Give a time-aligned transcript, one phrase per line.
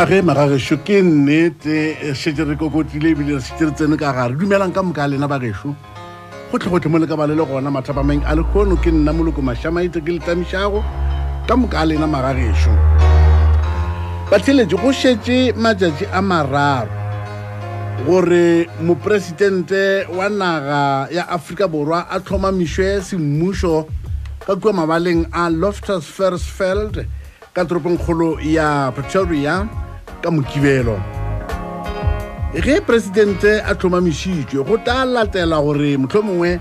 [0.00, 4.72] age magagešo ke nnete šetse eh, re kokotile ebile šetse re tsene ka gare dumelang
[4.72, 5.76] ka moka lena bagešo
[6.48, 9.44] go gotlhe mo le ka bale le le gona mathapamang a lekgono ke nna moloko
[9.44, 10.80] mašamaitse ke letlamišago
[11.44, 12.72] ka moka lena magagešo
[14.32, 22.88] batheletše go šetše matšatši a mararo gore moporesidente wa naga ya aforika borwa a tlhomamišwe
[23.12, 23.84] semmušo
[24.40, 27.04] ka kua mabaleng a loftus fersfeld
[27.52, 29.68] ka toropongkgolo ya pretoria
[30.22, 31.02] ka mokibelo
[32.54, 36.60] ge peresidente a tlhomamišitswe go ta latela gore motlho mongwe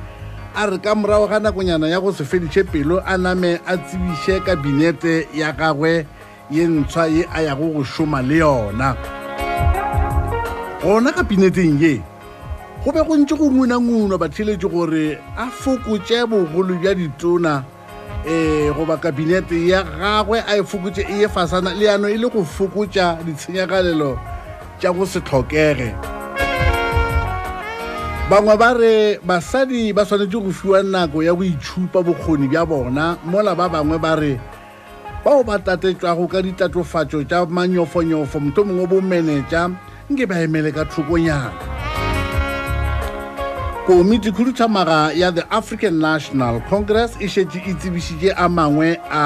[0.58, 4.40] a re ka morago ga nakonyana ya go se feditše pelo a name a tsebiše
[4.40, 6.06] kabinete ya gagwe
[6.52, 8.96] ye ntshwa ye a yago go šoma le yona
[10.84, 12.02] gona kabineteng ye
[12.86, 17.64] go be go ntse go ngunangunwa batheletše gore a fokotše bogolo bja ditona
[18.26, 22.30] Eh, goba kabinete ya gagwe a e fokotse e ye fasana le yanong e le
[22.30, 24.20] go fokotsa ditshenyegalelo
[24.80, 25.90] tša go se tlhokege
[28.30, 33.18] bangwe ba re basadi ba tshwanetse go fiwa nako ya go itshupa bokgoni bja bona
[33.26, 34.40] mola ba bangwe ba re
[35.26, 39.72] bao ba tatetswago ka ditatofatso tša manyofonyofo motho mongwe bo manager
[40.14, 41.81] nke ba emele ka thokonyana
[43.88, 49.24] komitikhuduthamaga ya the african national congress e šetše e tsebišitše a mangwe a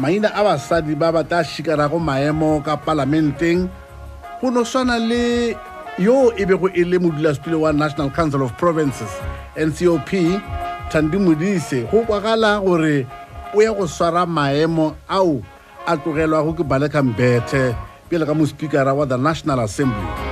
[0.00, 3.70] maina a basadi ba ba ta šikarago maemo ka palamenteng
[4.42, 5.54] go no swana le
[6.02, 9.12] yoo e bego e le modulasetulo wa national council of provinces
[9.56, 10.10] ncop
[10.90, 13.06] tandi modise go kwagala gore
[13.54, 15.38] o ya go swara maemo ao
[15.86, 17.62] a tlogelwago ke balekambete
[18.10, 20.29] pele ka mospeakara wa the national assembly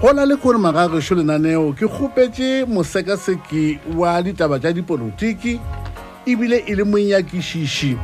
[0.00, 5.60] go na le kore magage sho lenaneo ke kgopetse mosekaseki wa ditaba tša dipolotiki
[6.26, 7.98] ebile e le monyakišiši um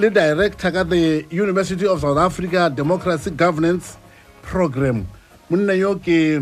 [0.00, 3.98] le director ka the university of south africa democracy governance
[4.42, 5.04] program
[5.50, 6.40] monna yo ke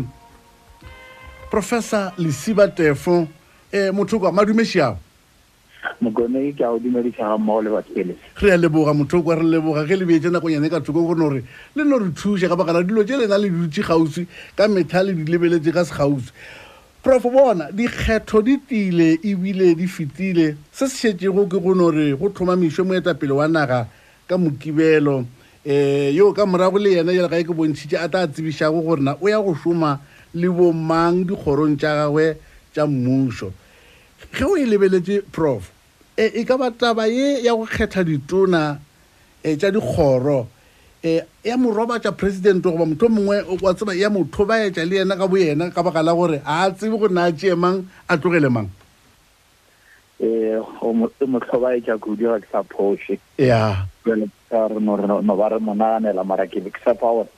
[1.51, 3.27] professor lesiba tefo
[3.75, 4.97] um motho kwa madumešiago
[6.01, 9.95] mokone ke a o dumedisaga mmogo le batsepeletse re a leboga mothoko re leboga ge
[9.95, 11.41] le beetse nakong yane ka thoko gone gore
[11.75, 15.03] le no re thuse ka baka la dilo tse lena le dutse gausi ka metha
[15.03, 16.31] le dilebeletse ka se gausi
[17.03, 22.29] prof bona dikgetho di tile ebile di fetile se se shetsego ke gone gore go
[22.29, 23.87] tlhoma mešwe moetapele wa naga
[24.27, 25.25] ka mokibelo um
[26.15, 29.27] yo ka morago le yena jela ga e ke bontshitse a tla tsebišago gorena o
[29.29, 29.99] ya go šoma
[30.35, 32.37] le bomang dikgorong tša gagwe
[32.73, 33.51] tša mmušo
[34.33, 35.71] ge o e lebeletse prof
[36.17, 38.79] e e ka ba taba ye ya go kgetha ditona
[39.43, 40.47] e tsa dikgoro
[41.03, 45.15] e ya morobatsa president goba motho mongwe wa tseba ya motho ba etsa le yena
[45.15, 48.17] ka bo yena ka baka la gore a tsebe go nna a tseye mang a
[48.17, 48.69] tlogele mang
[50.19, 51.59] ummotlho e, e um, yeah.
[51.63, 56.81] ba etsa kudu ga ke sa phose yaeno ba re monaganela mara ke be ke
[56.83, 57.31] sepa gore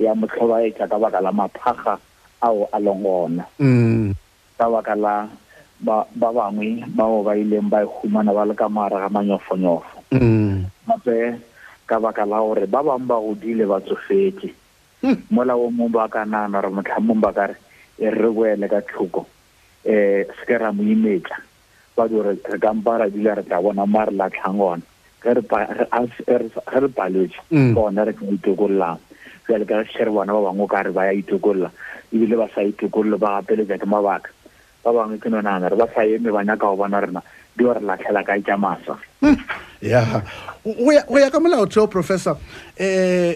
[0.00, 2.00] ya motlho ba etsa ka baka la maphaga
[2.42, 4.16] ao a leng gona mm.
[4.58, 5.28] ka baka la
[5.80, 10.64] ba bangwe bao ba ileng ba e humana ba le ka maare ga manyofonyofo mm.
[10.88, 11.36] gape
[11.86, 14.54] ka baka la gore ba bangwe ba godile ba tsofetse
[15.04, 15.28] hmm.
[15.30, 17.56] mola o mongwe ba ka nana gore motlhamong ba ka re
[18.00, 19.28] e re boele ka tlhoko um
[19.84, 21.36] e, seke ra mo imetsa
[21.96, 24.82] ba di re kampa ra dile re tla bona ma re latlhang ona
[25.20, 25.28] ge
[26.80, 27.36] re paletse
[27.76, 28.96] ka ona re ka itokololang
[29.44, 31.68] jale ka re bana ba bangwe o ka re ba ya itokolola
[32.08, 34.32] ebile ba sa itokolola ba gapeletsa ke mabaka
[34.86, 37.20] ba bangwe ke nonana re ba sa eme ba nyaka go bona rena
[37.58, 39.34] di o re latlhela ka ja masa hmm.
[39.82, 40.22] ya
[40.62, 42.38] go ya ka molaotheo professor
[42.78, 43.32] um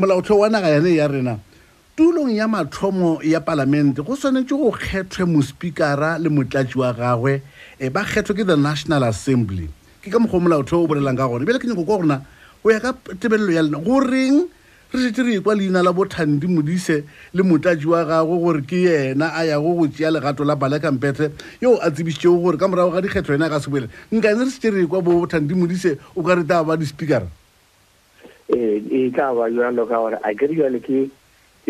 [0.00, 1.36] molaotheo wa naga yane ya rena
[1.96, 7.42] tulong ya mathomo ya palamente go tshwanetse go kgethwe mospeakara le motlatsi wa gagwe
[7.84, 9.68] um ba kgethwe ke the national assembly
[10.00, 12.16] ke ka mokgwa molaotheo o bolelang ka gone bele ke nyako ka gorena
[12.64, 14.48] go ya ka tebelelo ya lena goreng
[14.92, 19.30] re shetse re kwa leina la bothandi modise le motlatsi wa gagwe gore ke yena
[19.36, 21.30] a ya go go tsea legato la balekampete
[21.62, 24.70] yoo a tsebišitšego gore ka morago ga dikgetho yena a ka sebele nkane re shetse
[24.74, 27.26] re kwa bo bothandi modise o ka re ta ba di-speakera
[28.50, 31.06] eh, e tla ba jalo ka gore a kere jale ke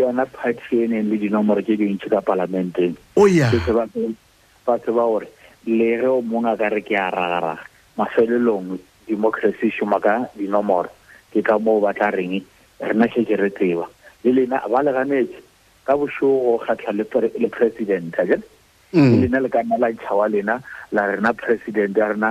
[0.01, 2.97] yona party e neng le dinomoro oh, ke dintšhi ka parlamenteng
[4.65, 5.29] batho ba gore
[5.69, 7.69] le ge o mongwe a ka re ke a ragaraga
[8.01, 10.89] mafelelong democracy e šoma ka dinomoro
[11.33, 12.41] ke ka moo batla reng
[12.89, 13.87] rena šetse re tseba
[14.25, 15.39] le lena ba le ganetse
[15.87, 16.93] ka bošogo kgatlha
[17.43, 18.45] le president a jale
[18.97, 19.21] mm.
[19.23, 20.55] lena le ka nna la ntšha wa lena
[20.93, 22.31] la rena president a rena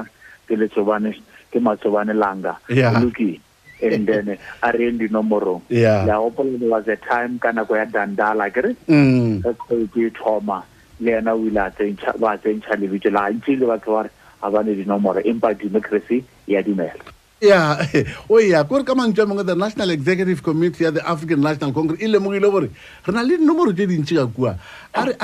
[1.51, 2.57] ke matsobane langa
[3.01, 3.39] luki
[3.81, 7.85] and then a re eng dinomorong le a gopola was a time ka nako ya
[7.85, 9.41] dandala kere mm.
[9.45, 10.63] ka kgwedi e thoma
[10.99, 11.65] le ena o ile
[12.19, 14.11] ba tsentšha lebitso la ntse le batho ba re
[14.41, 17.07] a bane dinomoro empa democracy ya dumela
[17.41, 17.85] yeah.
[18.29, 22.01] oya kore ka mantswe a mangwe the national executive committee ya the african national congress
[22.01, 22.69] e lemogile gore
[23.05, 24.55] re na le dinomoro tse dintsi ka kua
[24.93, 25.15] a re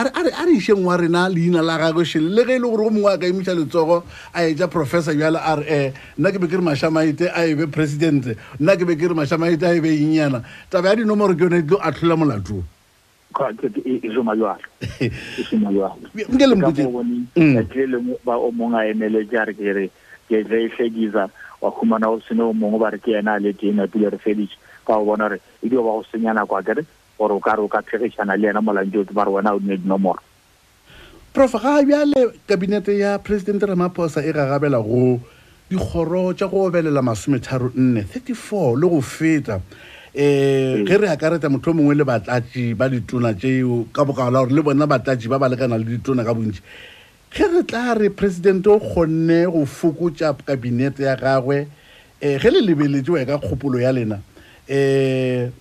[0.55, 3.25] isheng wa rena leina la gagoshele le ge e le gore go mongwe a ka
[3.27, 4.03] emisa letsogo
[4.33, 7.67] a eja professor jale a re um nna ke be ke re mašamaite a ebe
[7.67, 11.57] presidente nna ke be ke re mašamaite a ebe enyana taba ya dinomoro ke yone
[11.59, 12.63] e tlo a tlhola molatuo
[13.35, 14.05] ke e, e
[17.35, 17.55] mm.
[17.59, 19.89] le ba o mongwe a emele ke a re kere
[20.29, 21.27] ke tla e fedisa
[21.61, 24.57] wa khumana go sene mongwe ba re ke ena a le teng pile re feditše
[24.85, 26.85] ka go bona gore e dio ba go senya nako a kere
[27.17, 29.77] gore o ka re o ka thekgišana le ena molantsoto ba re wena o dine
[29.77, 30.19] dinomoro
[31.33, 35.19] prof ga bjale kabinete ya president ramaphosa e gagabela go
[35.69, 39.55] dikgoro tša go obelela masometharo nne thirty-four le go feta
[40.15, 44.51] um ge re akareta motho o mongwe le batlatsi ba ditona tseo ka bokao gore
[44.51, 46.61] le bona batlatsi ba ba lekana le ditona ka bontši
[47.35, 51.67] ge re tla re presidente o kgonne go fokotsa kabinete ya gagwe
[52.23, 54.19] um ge le lebeletse o ka kgopolo ya lena
[54.71, 55.51] um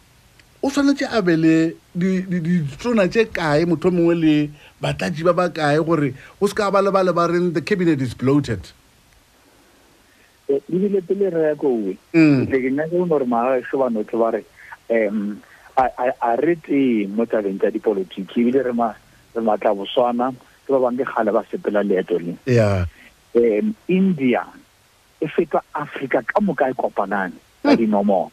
[0.62, 4.34] o tshwanetse a be le ditona tse kae motho mongwe le
[4.80, 8.14] batlatsi ba ba kae gore go se ka ba lebale ba reng the cabinet is
[8.14, 8.62] bloated
[10.48, 13.18] eh, ebile pele re ya kowe gore mm.
[13.26, 14.46] magaso banotho ba re
[15.08, 15.42] um
[16.22, 18.72] a re tee mo tsabeng tsa dipolotiki ebile re
[19.42, 20.30] matla boswana
[20.68, 22.86] ba gale ba sepela leeto le yeah.
[23.34, 24.46] um india
[25.20, 27.78] e feta africa ka moka e kopanane ka hmm.
[27.78, 28.32] dinomoro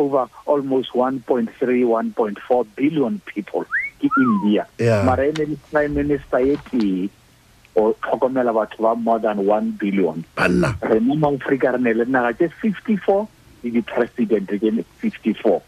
[0.00, 3.64] over almost 1.3 1.4 billion people
[4.00, 4.66] ke india
[5.04, 7.10] mara e ne le prime minister ye tee
[7.76, 10.22] o tlhokomela batho ba more than one billion
[10.80, 13.26] rena mo aforika re ne le naga tse fifty four
[13.64, 14.70] le di-president ke
[15.02, 15.58] fifty four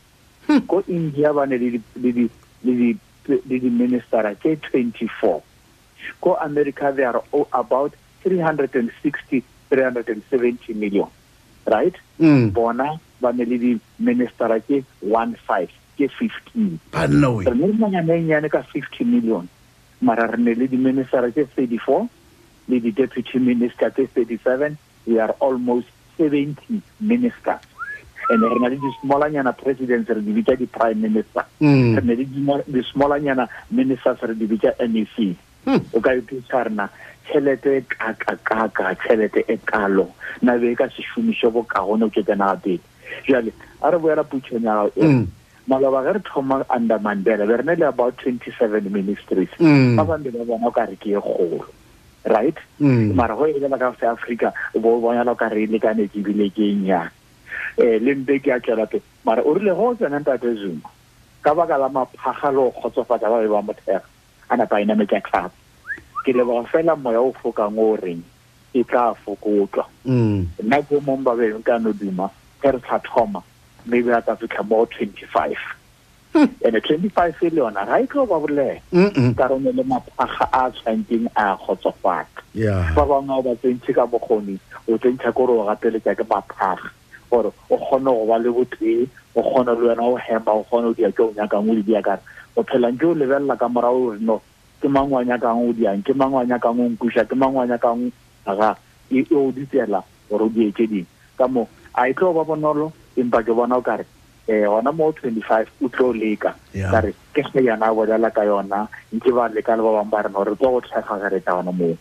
[0.47, 0.63] hmm.
[0.71, 2.29] ko india ba ne le
[2.63, 2.97] di
[3.27, 5.43] le di-ministera tse 24
[6.21, 7.23] ko america they are
[7.55, 7.95] about
[8.27, 11.07] 360 370 million
[11.71, 12.51] right mm.
[12.51, 18.67] bona ba ne le di-ministera ke 1 5 ke 15 re ne le manyanenyane ka
[18.75, 19.47] 50 million
[20.01, 24.75] mara re ne le di-ministera tse 34 le di-deputy minister tse 37
[25.07, 25.87] we are almost
[26.19, 27.63] 70 ministers
[28.31, 32.27] and re na le dismolanyana presidents re di bitsa di-prime minister re ne le
[32.69, 35.11] dismolanyana ministers re di bitsa nec
[35.95, 36.87] o ka utlwisa rena
[37.27, 40.11] tšhelete e kakakaka tšhelete e kalo
[40.43, 42.55] nabe e ka se šomiše bokagone o tsetsena
[43.27, 43.51] jale
[43.83, 45.27] a re boela putšhong ya gago
[45.67, 50.31] maloba ge re thoma under mandela be re le about twenty seven ministries ba bambe
[50.31, 51.63] ba bona o ka re ke e golo
[52.27, 56.19] right mara go e ba ka se africa bo bona o ka re e lekanetse
[56.19, 57.11] ebile ke e nyana
[57.77, 60.91] eh le mbe ke a tlela pe mara o rile go tsena ntate zungu
[61.43, 64.01] ka baka la maphagalo go tsofatsa ba ba motheo
[64.51, 65.51] ana pa ina me ka tsapa
[66.25, 68.23] ke le bo fela moya o foka ngo reng
[68.75, 72.29] e tla fokotwa mm nna ke e mo mba be ka no dima
[72.61, 73.41] ke re tla thoma
[73.89, 74.09] me hmm.
[74.09, 75.57] e ba ka fitla mo 25
[76.65, 81.25] and a 25 million a right over bule mm ka re le maphaga a tsanteng
[81.37, 85.53] a go tsofatsa ya ba ba nga ba tsentse ka bogoni o tsentse ka re
[85.57, 86.93] o gatele ka ke maphaga
[87.33, 90.87] gore o kgone go ba le botee o kgone le wena o hema o kgone
[90.93, 92.21] o dia tse o nyakang o di dia kare
[92.57, 94.37] o phela nke o lebelela ka morago gore no
[94.83, 97.65] ke mang wa nyakang o diang ke mang wa nyakang o nkuša ke mang wa
[97.65, 98.11] nyakang
[98.45, 98.75] aga
[99.09, 101.09] e, e o di tsela gore o die tse dingwe
[101.41, 101.65] ka mo
[101.97, 104.05] a e tlo ba bonolo empa ke bona o kare
[104.49, 105.09] eh ona mo
[105.49, 106.53] five o tlo leka
[106.93, 110.11] ka re ke se yana a bolela ka yona nke ba leka le ba bang
[110.13, 111.97] ba re no re tlo go tlhaga gare tsa ona moo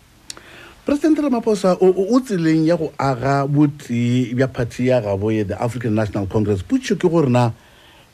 [0.91, 6.27] presidente ramaphosa o tseleng ya go aga botee bja party ya gaboye the african national
[6.27, 7.53] congress putšo ke gore na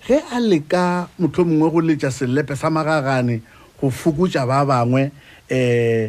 [0.05, 3.41] ge a leka motlho mongwe go letša selepe sa magagane
[3.81, 5.10] go fokotša ba bangwe
[5.50, 6.05] um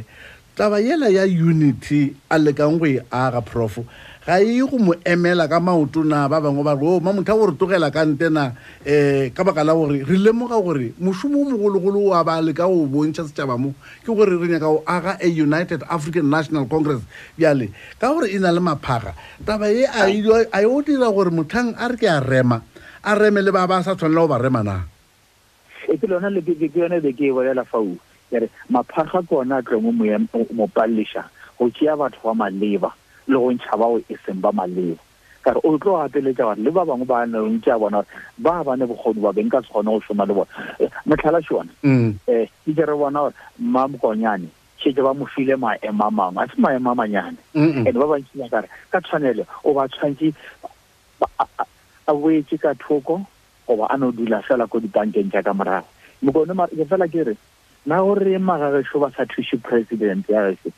[0.55, 3.89] taba yela ya unity a lekang go e aga profo
[4.29, 7.33] ga e go mo emela ka maoto na ba bangwe ba re o mamotho a
[7.41, 8.53] gore togela ka nte na
[8.85, 12.53] um ka baka la gore re lemoga gore mošomo o mogologolo o a ba le
[12.53, 13.73] ka go bontšha setšaba mo
[14.05, 17.01] ke gore re nyaka go aga a united african national congress
[17.41, 19.17] bjale ka gore e na le maphaga
[19.49, 22.61] taba e a yo e dira gore mothang a re ke a rema
[23.09, 24.85] a reme le ba ba sa tshwanela go ba rema na
[25.89, 25.97] e
[28.37, 29.89] e maphaga kona a tlo mo
[30.53, 32.93] mopalešang go kea batho ba maleba
[33.29, 34.97] le go ntšha bao e seng ba malebo
[35.45, 38.09] ka re o tlo apeletsa gore le ba bangwe ba nentse a bona gore
[38.41, 40.49] ba bane bogodi ba beng ka se kgone go soma le bone
[40.81, 42.15] eh, motlhala sione um mm.
[42.27, 44.49] eh, ke ke re bona gore mmamokonyane
[44.81, 48.69] shete ba mofile maemo a mangwe a se maemo a manyane and ba bantsia kare
[48.91, 50.33] ka tshwanele o ba tshwantse
[52.09, 53.21] a boetse ka thoko
[53.69, 55.87] goba a no dula fela ko dibankeng jaaka morago
[56.23, 57.37] mekoneke fela ke re
[57.87, 60.73] na gore magagešo ba sa thuse presidente ya gese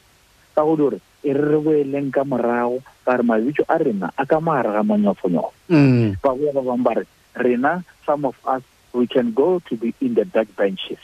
[0.55, 4.25] ka godi gore e re re boeleng ka morago ka re mabitso a rena a
[4.27, 6.17] ka maare ga manyofonyofo mm.
[6.25, 7.05] ba boya ba bangwe ba re
[7.37, 8.63] rena some of us
[8.97, 10.97] we can go to be in the back benches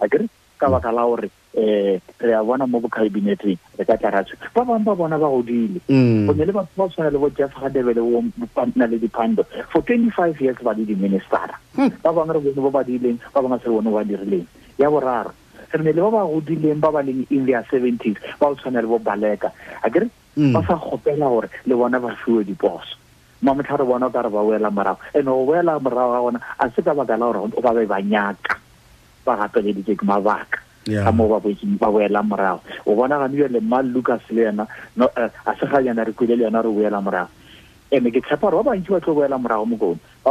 [0.00, 0.28] akere
[0.62, 1.26] ka baka la gore
[1.58, 5.18] um eh, re a bona mo bokhabineteng re ka tla ratswe ba bangwe ba bona
[5.18, 6.30] ba godile go mm.
[6.30, 8.02] ne le batho ba tshwana le bo jeff gadebele
[8.78, 9.42] na le diphando
[9.74, 11.90] for twenty five years ba le di-ministera hmm.
[12.06, 14.46] ba bangwe re bone bo ba diileng ba bangwe se re bone ba dirileng
[14.78, 15.34] ya boraro
[15.72, 18.86] re le ba ba godileng ba ba leng in their seventies ba o tshwane le
[18.86, 19.50] bo baleka
[19.82, 20.06] akere
[20.38, 20.52] mm.
[20.54, 22.94] ba sa gopela gore le bona ba fiwe diposo
[23.42, 26.38] mamotlha re bona o ka re ba boela morago and go boela morago ga gona
[26.62, 28.54] a se ka baka la gore o ba be ba nyaka
[29.26, 34.22] ba gapeleditse ke mabaka ka moo ba boela morago o bona gane jale mma lucas
[34.30, 34.66] le yena
[35.02, 37.32] eh, a se ga jana re kwile le yona re boela morago
[37.90, 40.30] ande ke tshepa gore ba bantsi ba tlo boela morago mo kone ba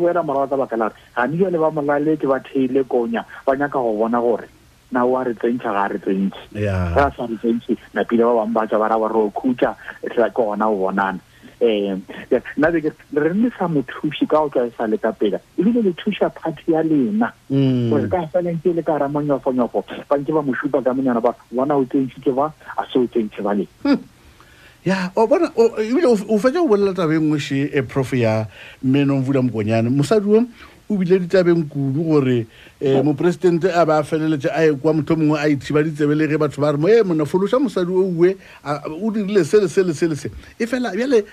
[0.00, 3.76] boela morago ka baka la gore gane jale ba molaleke ba theile konya ba nyaka
[3.76, 4.48] go bona gore
[4.92, 8.34] nao a re tsentšha ga a re tsentšhe ga a sa re tsentšhe napile ba
[8.44, 11.20] bangwe batswa ba ra bare o khutša ke gona go bonana
[11.62, 12.04] um
[13.16, 16.72] re nne sa mothuši ka o tswa sa le ka pela ebile le thuša party
[16.76, 17.88] ya lena mm.
[17.90, 19.80] gore ka salente e le ka ramanyofonyofo
[20.10, 23.54] banke ba mosupa ka monyana ba bona o tsentšhike ba a se o tsentšhe ba
[23.56, 24.02] len hmm.
[24.84, 28.44] ya o bona ebile o fetsa go bolela tabe nngwe she e prof ya
[28.84, 30.44] menong vula mokonyane mosadi o
[30.92, 32.44] o bile ditabeng kudu gore
[32.80, 36.28] um eh, moporesidente a ba a feleletse a ye kwa motho mongwe a ithiba ditsebele
[36.28, 38.36] ge batho ba re mo e eh, monafolosa mosadi o uwe
[39.00, 40.28] o dirile sele sele sele se
[40.60, 41.24] e fela bjale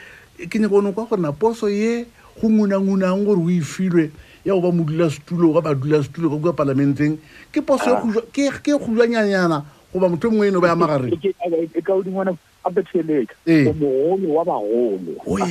[0.50, 2.06] ke nyaka one kwa gorena poso ye
[2.42, 4.10] go ngunangunang gore o e filwe
[4.46, 7.18] ya go ba modula modulasetulo ga setulo ka kua parlamenteng
[7.51, 8.24] ke poso ah.
[8.32, 13.68] ke kgulwanyanyana goba motho mongwe eno ba ya magareng e e e a betheleka eh.
[13.68, 15.39] o wa bagolo oh,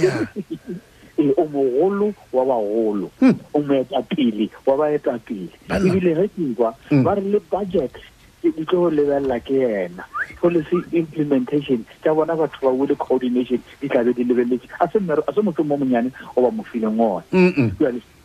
[1.18, 3.10] e o mogolo wa bagolo
[3.54, 6.70] o moetapele wa baetapele ebile ge ke kwa
[7.02, 7.90] ba re le budget
[8.42, 10.06] di tlo go lebelela ke ena
[10.40, 14.98] policy implementation tsa bona batho ba wole coordination di tlabe di lebeletse a se
[15.42, 17.26] motho mo monyane o ba mo fileng one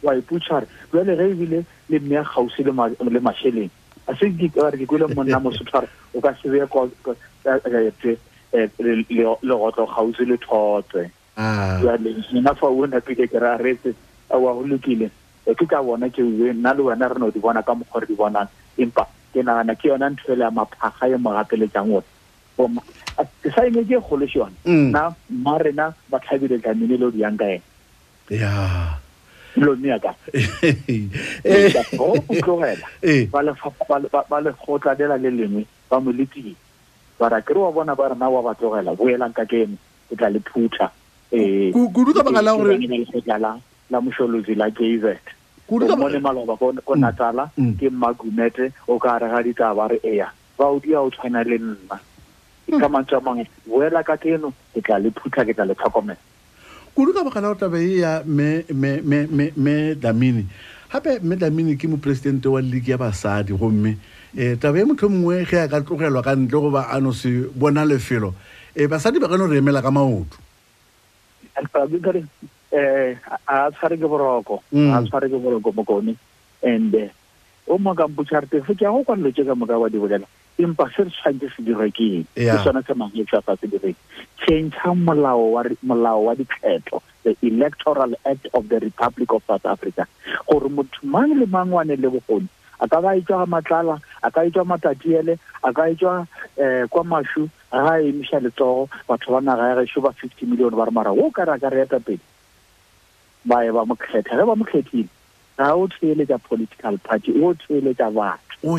[0.05, 3.73] wa iputšhare jale re ebile le mmea kgausi le mašheleng
[4.05, 6.67] a se re ke kwele monna mosothware o ka se beye
[9.41, 11.79] legotlo kgausi le thotswe Ah.
[11.81, 13.93] jwale nna fa o napile ke ra retse
[14.29, 15.09] wa go lokile
[15.45, 18.01] e, ke ka bona ke ue nna le wena re no di bona ka mokgwa
[18.01, 21.89] re di bonang empa ke nagana ke yona ntho ele ya maphaga e mo gapeletsang
[21.89, 22.05] one
[23.41, 24.93] ke sa ene ke e kgolo se yone mm.
[24.93, 27.61] nna mma rena ba tlhabile tlamene le o di yang ka ena
[28.29, 28.51] ya
[29.57, 31.05] lone yaka eh.
[33.09, 33.25] eh.
[34.29, 36.53] ba lekgotla le lengwe ba mo letile
[37.19, 39.77] bara wa bona ba rena wa ba tlogela boelang ka ke eno
[40.13, 40.93] o tla le phutha
[41.93, 42.77] kuruta eh, baka la gore
[43.89, 45.05] la mošolosi la kz
[45.97, 46.99] mo le maloba ko mm.
[46.99, 47.73] natala mm.
[47.79, 51.97] ke mmagumete o ka re ga ditaba re eya baodi a o tshwana le nna
[52.79, 52.91] ka mm.
[52.93, 56.21] mantse a mangwe boela ka keno ke tla le phutla ke tla le tlhokomela
[56.93, 60.45] kudu ka baka la gore taba e ya me damini
[60.93, 63.97] gape mme damini ke moporesidente wa league ya basadi gomme
[64.37, 67.85] um taba e motho mongwe ge a ka tlogelwa ka ntle goba ano se bona
[67.85, 68.33] lefelo
[68.77, 70.42] um basadi ba ka no re emela ka maoto
[71.55, 72.21] alfabi kare
[73.55, 74.93] a tshware ke boroko mm.
[74.97, 76.15] a tshware ke boroko bokone
[76.63, 77.09] and eh,
[77.67, 79.97] o mo ka mputsa re tefe ke a go kwalelo tse ka moka wa di
[80.01, 80.25] bolela
[80.59, 83.95] empa se re tshwanetse se dirwe ke eng ke sona se mangetsa fa se direng
[84.45, 86.35] change molao wa molao
[87.23, 90.07] the electoral act of the republic of south africa
[90.49, 92.49] gore motho mang le mang wa le bogoni
[92.81, 96.25] a ka ba etswa matlala a ka etswa matatiele a ka etswa
[96.57, 97.49] um kwa mašu
[97.81, 101.27] ga emisa letsogo batho ba naga ya gešo ba fifty million ba re mara o
[101.27, 102.21] e ka raka reeta pele
[103.45, 105.09] ba ye ba mokgethe ge ba mokgethile
[105.57, 108.69] ga o tsweeletsa political party o tsweeletsa batho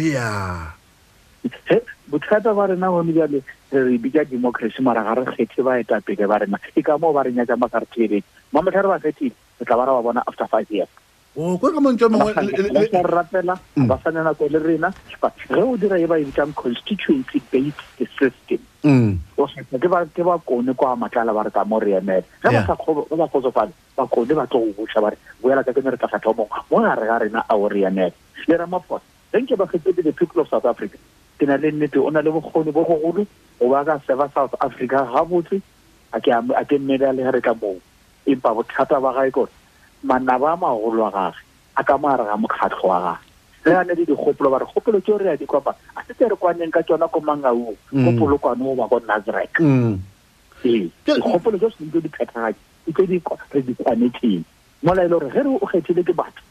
[2.07, 3.43] bothata ba rena gone jale
[3.75, 7.13] re bitsa democracy mara ga re kgethe ba eta pele ba rena e ka moo
[7.13, 10.47] ba re nyatsa makaretheeletse mamotlha re ba kgethile re tla ba ra ba bona after
[10.47, 10.89] five years
[11.37, 13.89] o kwa ka mantso mo le le le rapela mm.
[13.91, 17.43] ba sa nena ko le rena ba re o dira e ba e bitsang constituency
[17.51, 21.51] based system mm o se ke ba ke ba go ne kwa matlala ba re
[21.51, 24.47] ka mo re ene ga ba sa kgobo ba go tsofa ba go ne ba
[24.47, 26.95] tlo go busha ba re go ya ka ke re ka sa thomo mo na
[26.95, 28.15] re ga rena a o re ene
[28.47, 29.03] le ra mapo
[29.35, 31.03] thank you ba ke the people of south africa
[31.35, 33.27] ke na le nnete o na le bogone bo go golo
[33.59, 35.59] o ba ka seva south africa ha botse
[36.15, 37.75] a ke a ke mmela le ha re ka bo
[38.23, 39.64] empa bo thata ba ga e kotse
[40.05, 41.37] manaba a magolo wa gage
[41.77, 43.25] a ka moare ga mokgatlho wa gage
[43.67, 46.29] re a ne le dikgopolo ba re kgopolo tseo re ya di kopa a setse
[46.29, 48.05] re kwaneng ka tsona ko mangau mm.
[48.05, 49.97] kopolo kwane o ba ko nazarek mm.
[51.09, 52.55] dikgopolo tse sentse di phethagae
[52.87, 53.03] etse
[53.51, 54.45] re di kwanetseng
[54.85, 56.45] mola e le gore ge re o kgethile ke batho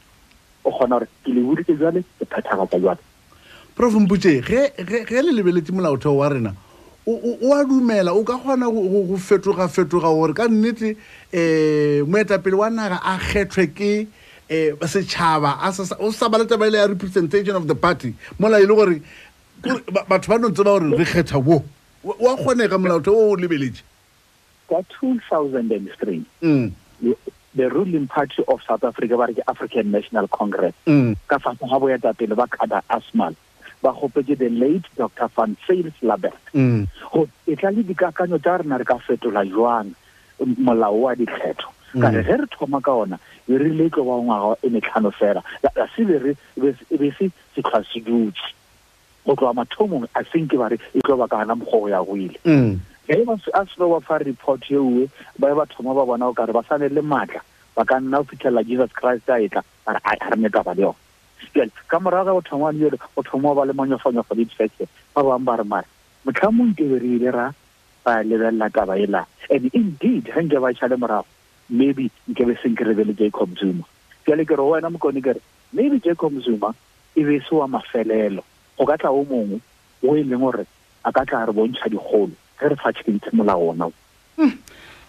[0.65, 2.99] o kgona gore ke lebodi ke jale ke phethagatsa jale
[3.77, 6.53] profompute ge le lebeletse molaotheo wa rena
[7.05, 10.95] o a dumela o ka kgona go fetoga-fetoga gore ka nnete
[11.35, 14.07] um moetapele wa naga a kgethwe ke
[14.49, 15.57] um setšhaba
[15.99, 19.01] o sa baletaba ele ya representation of the party mola e le gore
[20.07, 21.59] batho ba nontse ba gore re kgetha wo
[22.03, 23.83] wa kgonega molaotheo o o lebeletse
[24.71, 26.71] ka two thousand and three mm.
[27.53, 31.15] the ruling party of south africa ba re ke african national congress mm.
[31.27, 33.35] ka fatsa ga boetapele ba kada asmal
[33.83, 36.87] ba gopetse the late dr van sales labert go mm.
[37.47, 39.91] e tla le dikakanyo tsa re na re ka fetola jwang
[40.63, 41.99] molao wa ditlhetho mm.
[42.01, 45.43] ka re ge re thoma ka ona e re tlo wa ngwaga e metlhano fela
[45.61, 48.55] la se be se setlhwa se dutse
[49.27, 51.19] go tloa mathomong a senke ba re e tlo mm.
[51.19, 52.39] ba kana mogogo ya go ile
[53.03, 53.19] ge
[53.51, 56.55] a se ba fa report eo e, ba e ba thoma ba bona o kare
[56.55, 57.43] ba sane le maatla
[57.75, 61.02] ba ka nna o fitlhelela jesus christ a etla a re metaba le yone
[61.55, 65.43] jale ka moraga go thoma dielo go thoma ba le manyofanyofa le difaction ba bangwe
[65.45, 65.87] ba re mare
[66.25, 67.51] motlha mo nkebe re ile ra
[68.05, 71.27] ba lebelela taba elang and indeed ge nke ba tšhale morago
[71.69, 73.83] maybe nkebe seng ke rebele jacob zuma
[74.27, 75.35] jale ke re wena mokone ke
[75.75, 76.71] maybe jacob zuma
[77.17, 78.43] e be se wa mafelelo
[78.79, 79.59] go ka tla o mongwe
[80.03, 80.63] o e leng gore
[81.03, 83.89] a ka tla re bontšha digolo ge re fatšheditse molao ona
[84.39, 84.55] hmm.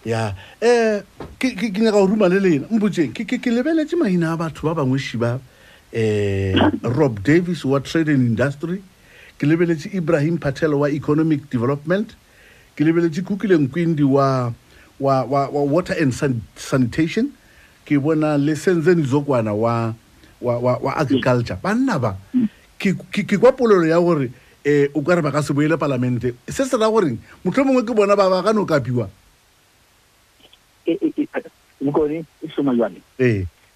[0.05, 1.01] ya um
[1.41, 5.39] ke nyaka go ruma le lena mbotseng ke lebeletse maina a batho ba bangwe šiba
[5.95, 6.51] Eh,
[6.83, 8.83] rob davis wa trading industry
[9.39, 12.19] ke lebeletse ibrahim patel wa economic development
[12.75, 14.51] ke lebeletse kukileng kwindi wa,
[14.99, 16.11] wa, wa, wa water and
[16.59, 17.31] sanitation
[17.87, 19.95] ke bona le senzeni zokwana wa,
[20.43, 22.19] wa, wa, wa agriculture banna ba
[22.83, 22.99] ke
[23.39, 24.35] kwa polelo ya gore
[24.67, 27.63] um eh, o ka re ba ka se boele palamente se se ra goreng motlho
[27.71, 29.07] mongwe ke bona ba ba ka noo kapiwa
[30.91, 31.23] e, e, e,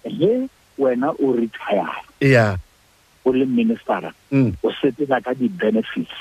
[0.03, 0.43] e
[0.79, 2.55] wena o retire yeah.
[3.25, 4.55] o le ministera mm.
[4.63, 6.11] o setela ka di-benefits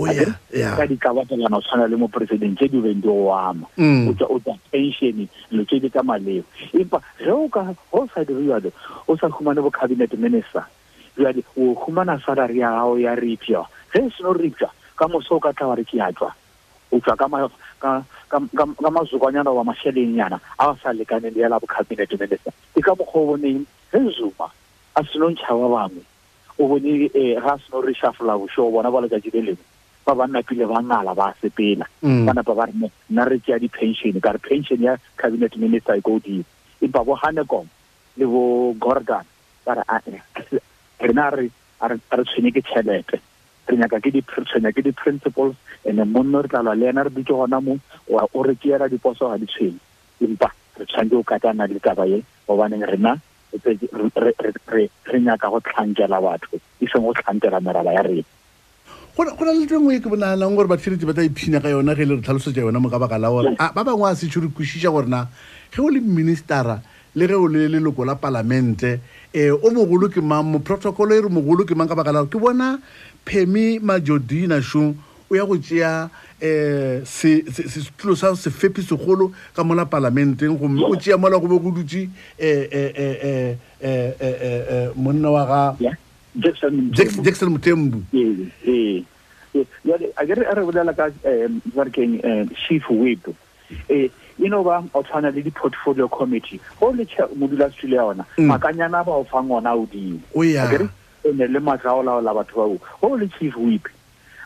[0.00, 0.72] oh, yeah, yeah.
[0.76, 4.08] ka dikabatlelana o tshwana le mo president tse di beng di o ama mm.
[4.08, 5.20] o tsa pension
[5.52, 8.72] le tse di ka maleo empa ge o ka go sa dire jalo
[9.06, 10.64] o sa humane bo cabinet minister
[11.20, 15.40] jale o humana salary ya gago ya repia ge e seno repia ka moso o
[15.40, 16.32] ka tla re ke a tswa
[16.88, 17.16] o tswa
[18.72, 22.80] ka mazukanyana wa masheleng yana a o sa lekaneng le ela bo cabinet minister ke
[22.80, 23.36] ka mokgwa o
[23.90, 24.50] ge zuma
[24.94, 26.00] a se ba bangwe
[26.58, 27.92] o bone um ga a se no re
[28.56, 29.64] bona ba letšatši le lengwe
[30.06, 32.26] ba banna pile ba ngala ba sepela mm.
[32.26, 32.72] ba napa ba re
[33.12, 36.44] nna re tšea di-pension ka pension ya cabinet minister e ko godimo
[36.82, 37.66] empa bo hanekom
[38.16, 39.24] le bo gordon
[39.66, 40.20] ba re ah, eh,
[41.00, 41.28] rena
[41.80, 43.20] a re tshwenye ke tšhelete
[43.68, 45.52] re nyaka ke ditshwenya ke di-principles
[45.84, 47.76] and monna re tlalwa le ena re dutse gona mo
[48.08, 49.78] o re tseela diposo ga di tshwenye
[50.24, 50.48] empa
[50.80, 53.18] re tshwanetse o katana le taba ye gobaneng rena
[53.54, 54.88] re
[55.20, 58.24] nyaka go tlhankela batho e seng go tlhankela merala ya rena
[59.16, 62.02] go na le tengwe e ke bonaanang gore bafiretse ba tla iphina ka yona ge
[62.02, 64.42] e le re tlhaloso ja yona mo ka baka la gore ba bangwe a setšhe
[64.42, 65.28] re kwešiša gorena
[65.70, 66.82] ge o le ministera
[67.14, 71.14] le ge o le leloko la palamente um eh, o mogolo ke mang mo protocolo
[71.14, 72.68] e re mogolo ke mang ka baka la gore ke bona
[73.22, 76.10] pemi majodina šong o ya go tšea
[76.42, 81.70] um setulo sa sefepi segolo ka mola palamenteng gomme o tšea mola go bo go
[81.70, 82.06] dutse
[82.38, 85.90] um eh, eh, monna wa ga
[86.38, 88.02] jackson motembu
[90.16, 92.20] a kere a re bolela ka um barekeng
[92.56, 93.34] chief web um
[93.90, 98.46] e no ba o tshwana le di-portfolio committee go le modula setulo ya ona mm.
[98.46, 100.20] makanyana ba o fang ona a odimo
[101.24, 103.90] e ne le matla a olaola batho bao go le chief wepe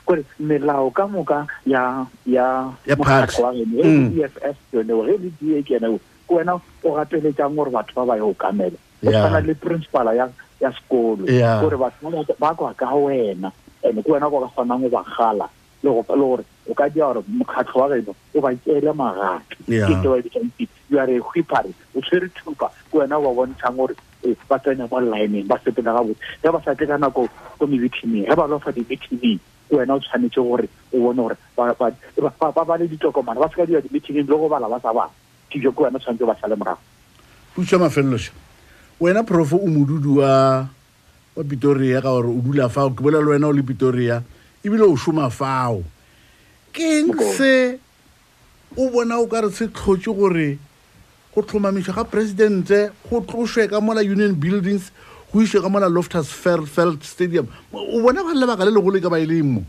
[0.06, 4.22] kore melao ka moka ya ya mokgatlho wa rene e mm.
[4.24, 7.92] f f yoneo ge le da e ke eneo ko wena o gapeletsang gore batho
[7.94, 10.28] ba ba ye go kamela go tshwana le principala ya
[10.60, 11.24] ya sekolo
[11.60, 13.52] gore batho ba kwa ka wena
[13.84, 15.46] and ko wena ko ka kgonang go ba gala
[15.84, 20.66] le gore o ka dia gore mokgatlho wa geno o ba tseele magata ke e
[20.66, 21.60] ke wa
[21.94, 25.56] o tshwere thupa ke wena o ba bontshang gore e, ba tsena mo lineng ba
[25.64, 29.40] sepela gabotse ge ba sa tle ka nako ko mebithining ge ba lofa di-meetingeng
[29.76, 31.92] wena o tshwanetse gore o bone gore
[32.38, 35.10] ba bale ditokomane ba seka dira di-meetingng le go bala ba sa bana
[35.48, 36.80] kijo ke wena o tshwanetse o ba sale morago
[37.54, 38.32] putswa mafelelosa
[39.00, 40.66] wena porofo o modudu wa
[41.36, 44.22] wa pitoria ka gore o dula fao ke bola le wena o le pitoria
[44.64, 45.82] ebile o soma fao
[46.72, 47.78] ke eng se
[48.76, 50.58] o bona o ka re se tlhotse gore
[51.30, 54.90] go tlhomamiswa ga presidente go tloswe ka mola union buildings
[55.32, 59.20] go išwe ka mola loftus feld stadium o bona ba lebaka le legolo ka ba
[59.22, 59.64] e leng mo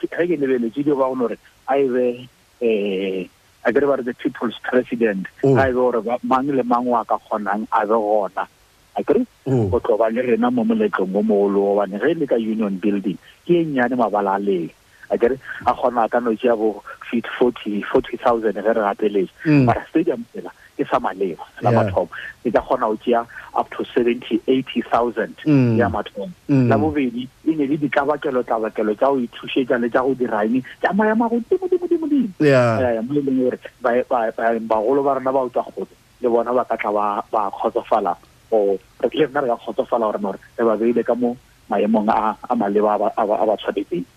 [0.00, 1.36] ke ke lebeletse dio ba gone gore
[1.68, 2.24] a ebe um
[2.64, 3.28] eh,
[3.64, 7.18] a kere ba re the people's president a ebe gore mang le mang wa ka
[7.20, 8.48] kgonang a be gona
[8.96, 12.80] a kere go tlo le rena mo moletlong mo mogolo gobane ge le ka union
[12.80, 14.72] building ke e nnyane mabala a leng
[15.12, 15.36] a kere
[15.68, 16.80] a kgona a ka no bo
[17.12, 19.68] fit forty forty thousand ge re gapeletše mm.
[19.68, 20.48] mara stadium tsela
[20.80, 22.08] e sa maleba la mathomo
[22.44, 23.20] e ka kgona go tšea
[23.54, 25.76] up to seventy eighty thousand mm.
[25.76, 26.68] ya mathomo mm.
[26.72, 31.24] la bobedi e ne le dikabakelotlabakelo tsa go ithušetša le tsa go diraeng tsa maemo
[31.24, 33.58] a godimodimodimodimo mo e leng gore
[34.64, 38.16] bagolo ba rona ba utswa kgotso le bona ba ka tla ba kgotsofala
[38.50, 41.36] or le rona re ka kgotsofala gorena gore re ba beile ka mo
[41.68, 44.08] maemong a maleba a ba tshwanetseng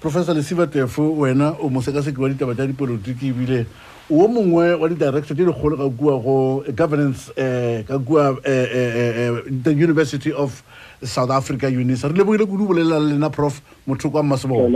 [0.00, 3.66] professor lesiva tefo wena o mosekaseke wa ditaba tsa dipolotiki ebile
[4.10, 8.36] o mongwe wa di-director te di kgolo ka kua go eh, governance eh, ka kua
[8.44, 10.62] eh, the university of
[11.02, 14.68] south africa unisa re lebogile kudu bolelela le lena prof motho kwa masebogo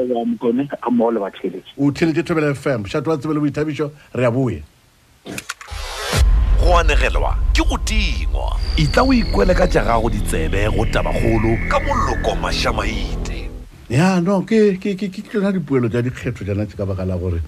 [1.78, 4.62] o thelete thobela fm shato wa tsebele boithabiso re a boe
[6.64, 12.35] go anegelwa ke go tingwa itla o ikwele ka jagago ditsebe go tabakgolo ka moloko
[12.42, 13.29] mašamaite
[13.90, 17.42] ya no ke tsona dipoelo tsa dikgetho jana ka baka la gore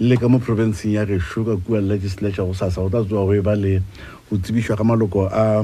[0.00, 3.30] le ka mo provinceng ya gešo ka kua legislature go sasa go tla tsoa go
[3.32, 3.80] e ba le
[4.28, 5.62] go tsebišwa ka maloko a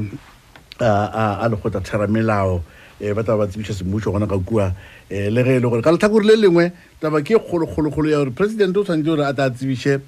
[0.86, 2.62] a lekgotla melao um
[3.02, 4.70] e, ba tla ba tsebiša semmušo gona ka kua
[5.10, 6.70] um le ge e le gore ka letlhakore le lengwe
[7.02, 9.98] taba ke kgolokgolokgolo ya gore presidente o tshwanetse gore a tla tsebiše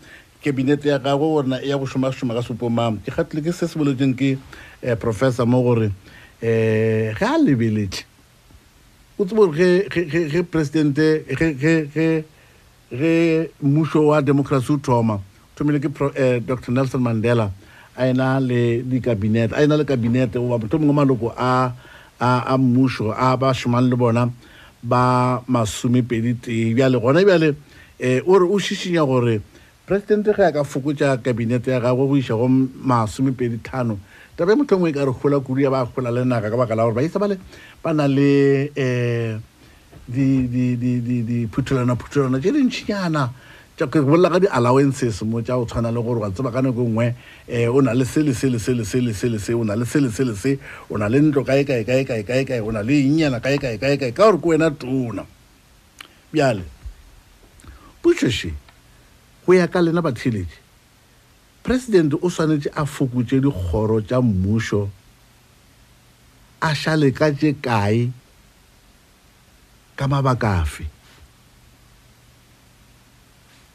[0.47, 4.15] kabinete ya gagwe gorena ya go šomašoma ka supomam ke kgatlhile ke se se boletsweng
[4.15, 4.39] ke
[4.79, 8.07] e, professor mo gore um ge a lebeletse
[9.19, 9.89] o tsebo gore
[10.33, 11.25] ge presidente
[12.93, 15.21] ge mmušo wa democracy o thoma
[15.55, 17.51] thomile ke eh, dr nelson mandela
[17.97, 21.29] a ena le dikabinete a ena le kabinete goba motho mongwe maloko
[22.19, 24.27] a mmušo a ba šomang le bona
[24.83, 27.55] ba masomepeditee bjale gona bjale um
[27.99, 29.39] eh, ore o šišinya gore
[29.87, 32.49] presidente ge ya ka fokotša kabinete ya gagwe go iša go
[32.83, 33.99] masomepedi thano
[34.37, 36.95] taba e motlhongwe ka re gola kuruya ba gola le naka ka baka la gore
[36.99, 37.39] baisa bale
[37.83, 39.39] ba na le um eh,
[40.11, 43.31] diphuthelanaphuthelana tse dintšhinyana
[44.03, 47.07] bolela ka di-allowances mo tja go tshwana le gore wa tseba ka nako e nngwe
[47.71, 50.35] um o na le sele sele sele sele sele se o na le sele sele
[50.35, 50.59] se
[50.91, 53.55] o na le ntlo kae kae kae kae kae kae o na le ennyana kae
[53.59, 55.23] kae kae kae ka gore ke wena tona
[56.35, 56.65] bjale
[58.03, 58.51] putšoše
[59.47, 60.64] go ya ka lena batheletše
[61.65, 64.83] president o swanetše a fokotše dikgoro tša mmušo
[66.65, 68.09] a šale ka tše kae
[69.99, 70.85] ka mabaka afe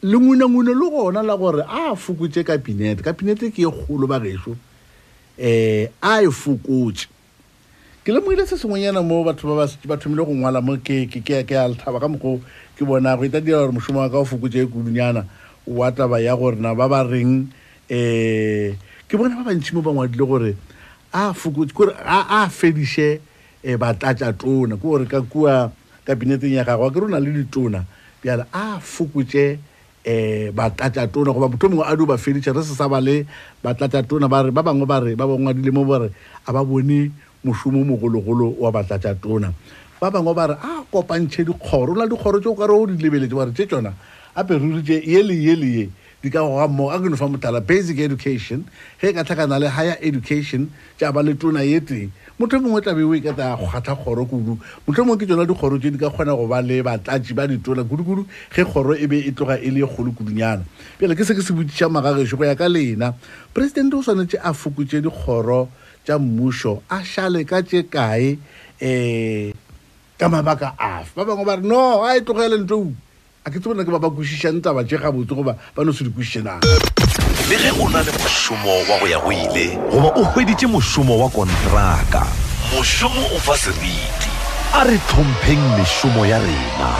[0.09, 4.57] lengwinengwine le gona la gore a fokotše kabinete kabinete ke e kgolo ba geso um
[5.41, 7.07] eh, a e fokotše
[8.05, 11.09] ke lemoile se sengwenyana mo batho ba ba thomile go ngwala mo ke
[11.57, 12.37] alethaba ka mokgo
[12.77, 15.25] ke bonago e ta dira gore mošomo wa ka o fokotše e kudunyana
[15.65, 17.57] wa taba ya gorena ba ba reng um
[17.91, 18.77] um
[19.09, 20.53] ke bona ba bantsi mo bangwadile gore
[21.11, 23.23] a fediše um
[23.63, 25.71] eh, batlatša tona ke gore ka kua
[26.05, 27.81] kabineteng ya gagwa ke re o na le ditona
[28.21, 29.57] bjale a fokotse
[30.05, 33.01] um batlatša tona goba motho mongwe a di o ba fediša re se sa ba
[33.01, 33.25] le
[33.65, 36.13] batlatša tona bare ba bangwe ba re ba bangwadile mo bare
[36.45, 37.09] a ba bone
[37.41, 39.49] mošomo mogologolo wa batlatša tona
[39.97, 42.85] ba bangwe ba re a kopantšhe dikgoro o na le dikgoro tseo ka re o
[42.85, 43.89] di lebeletse ware tse tsona
[44.37, 45.85] ape ruri tše ye le ye le ye
[46.21, 48.67] di ka goga mmogo a keno fa motala basic education
[48.99, 50.67] ge e ka tlhakana le higher education
[50.99, 54.27] jaaba le tona ye tee motho e mongwe tlabe o e kata ya kgatha kgoro
[54.27, 57.31] kudu motlho e mongwe ke tsona dikgoro tse di ka kgona go ba le batlatsi
[57.31, 60.67] ba ditona kudu-kudu ge kgoro e be e tloga e le kgolo kudunyana
[60.99, 63.15] pele ke se ke se bodiša magageso go ya ka lena
[63.55, 65.69] poresidente o tshwanetse a fokotse dikgoro
[66.03, 68.35] tsa mmušo a šale ka tse kae
[68.83, 69.55] um
[70.19, 73.07] ka mabaka afe ba bangwe ba re no a e tlogele ntlo utu
[73.45, 76.11] a ke tsebona ke ba ba kwešišang taba je gabotse goba ba no se di
[76.11, 76.59] kwešišenang
[77.49, 81.15] le ge o na le mošomo wa go ya go ile goba o hweditše mošomo
[81.15, 82.27] wa kontraka
[82.75, 83.95] mošomo o fa seriti
[84.75, 86.91] a re tlhompheng mešomo ya rena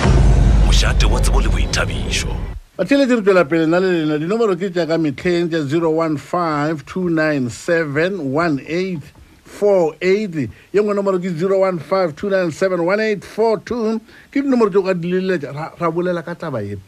[0.65, 2.31] mošate wa tsebo le boithabišo
[2.79, 9.18] batheletsi re tswela pele na le lena dinomoro ke tšaaka metlheng tša 015 297 18
[9.49, 13.99] 48 e nngwe nomoro ke 015297184
[14.31, 16.79] ke dinomoro tse o ka dilelela ra bolela ka taba e um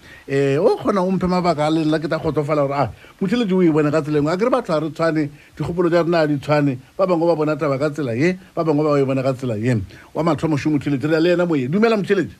[0.69, 3.69] o kgona omphe mabaka a lenna ke ta kgotsofela gore a ah, motlheletse o e
[3.71, 6.37] bone ka tsela ngwe a kere batho a re tshwane dikgopolo tsa rena a di
[6.37, 9.33] tshwane ba bangwe ba bona taba ka tsela e ba bangwe ba e bone ka
[9.33, 9.81] tsela e
[10.13, 12.35] wa matho a moso motlheletse re ya le ena moye dumela motlheletse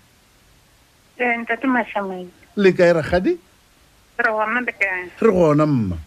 [1.18, 1.40] eh,
[2.56, 3.38] le kae ragadi
[4.22, 4.30] re
[5.32, 5.98] gona mma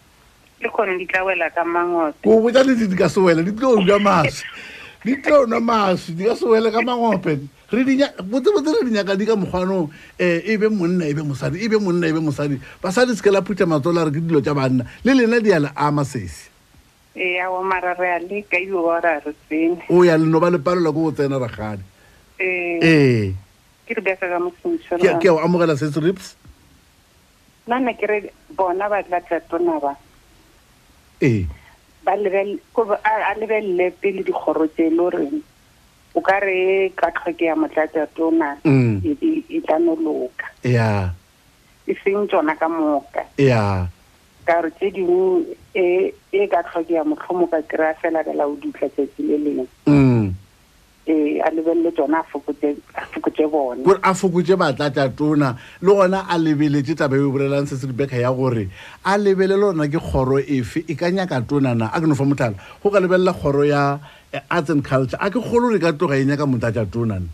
[0.61, 3.75] ke kgone di tla wela ka mangope kobo tsa nete di ka sewela di tlo
[3.99, 4.47] maswi
[5.03, 7.43] di tlo nwa maswi di ka sewela ka mangope
[8.23, 11.75] botsebotse re dinyaka di ka mokgwanong um e be monna e be mosadi e be
[11.77, 14.87] monna e be mosadi basadi se ke la phutha matsola re ke dilo tja banna
[15.03, 16.47] le lena di a le ama sese
[17.15, 21.11] eao mara re a leka ibeora re tsene o ya leno ba lepalelwa ko go
[21.11, 21.83] tsena ra gane
[22.39, 23.27] ee eh, eh.
[23.83, 26.37] ke re beka ka mosnke o amogela sese rips
[27.67, 28.17] nna ne ke re
[28.55, 29.91] bona ba tla tla tona ba
[31.21, 31.47] a
[33.37, 35.41] lebelele pele dikgoro tse le goreng
[36.15, 39.01] o ka re ka tlhoke ya motlatsi ya tona mm.
[39.03, 41.11] e, e, e tlanoloka ya
[41.87, 43.87] e seng tsona ka moka ya
[44.47, 45.83] kare tse dingwe e,
[46.31, 50.31] e ka tlhoke ya motlhomo ka kry-a fela ka laodutlha tsatsi le lengwe mm.
[51.07, 52.81] Eh, a lebelele tsona a fokotse
[53.51, 57.85] bone gore a fokotse batlatsa tona le gona a lebeletse tabe e borelang se se
[57.85, 58.69] rebeka ya gore
[59.05, 62.57] a lebelele ona ke kgoro efe e ka nyaka tona na a ke nofa motlhala
[62.81, 63.99] go ka lebelela kgoro ya
[64.33, 67.29] eh, arts and culture a ke kgolo re ka toga e nyaka motlatsa tona na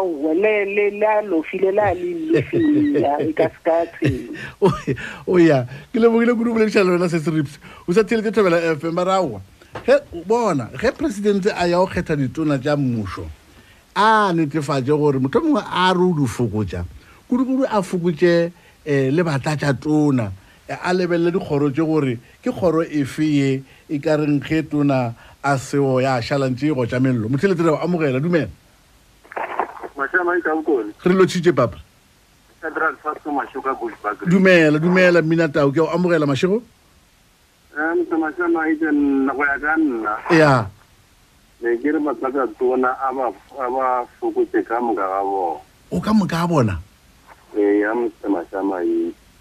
[0.00, 4.72] aw le a lofile le a lelofile e ka seka tsheno
[5.28, 8.96] o ya ke lebogile kudu boledišhalo yona se se rips o sa thelete thobela fm
[8.96, 9.40] ba re aowa
[9.82, 13.26] ge bona ge presidente a ya go kgetha ditona tša mmušo
[13.94, 16.84] a netefatse gore motho mongwe a re o di fokotsa
[17.28, 18.52] kudu-kudu a fokotse um
[18.84, 20.30] eh, lebata tša tona
[20.68, 25.58] a lebelele dikgoro tse gore ke kgoro efe ye e ka reng ge tona a
[25.58, 28.48] seo ya šhalantse e go tša melelo motheletele o amogela dumela
[31.04, 31.78] re lotšhitše papa
[34.26, 36.62] dumela dumela mminatao ke o amogela mashego
[37.74, 40.66] motsamaisama ite nnako ya ka nna ya
[41.62, 45.60] e ke re batsaka tona a ba fokotse ka moka ga bona
[45.90, 46.78] o ka moka a bona
[47.56, 48.86] ee ya motsamaisama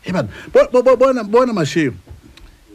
[0.06, 1.98] ebbona mashemo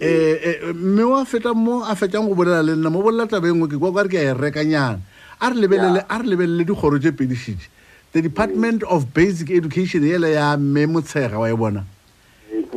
[0.01, 3.49] um mme o a feta mo a fetsang go bolela le nna mo bolela taba
[3.51, 5.01] engwe ke kwa kare ke a e rekanyana
[5.41, 7.69] a re lebelele dikgoro tse pedišitše
[8.15, 11.83] the department of basic education e ele ya mme motshega wa e bona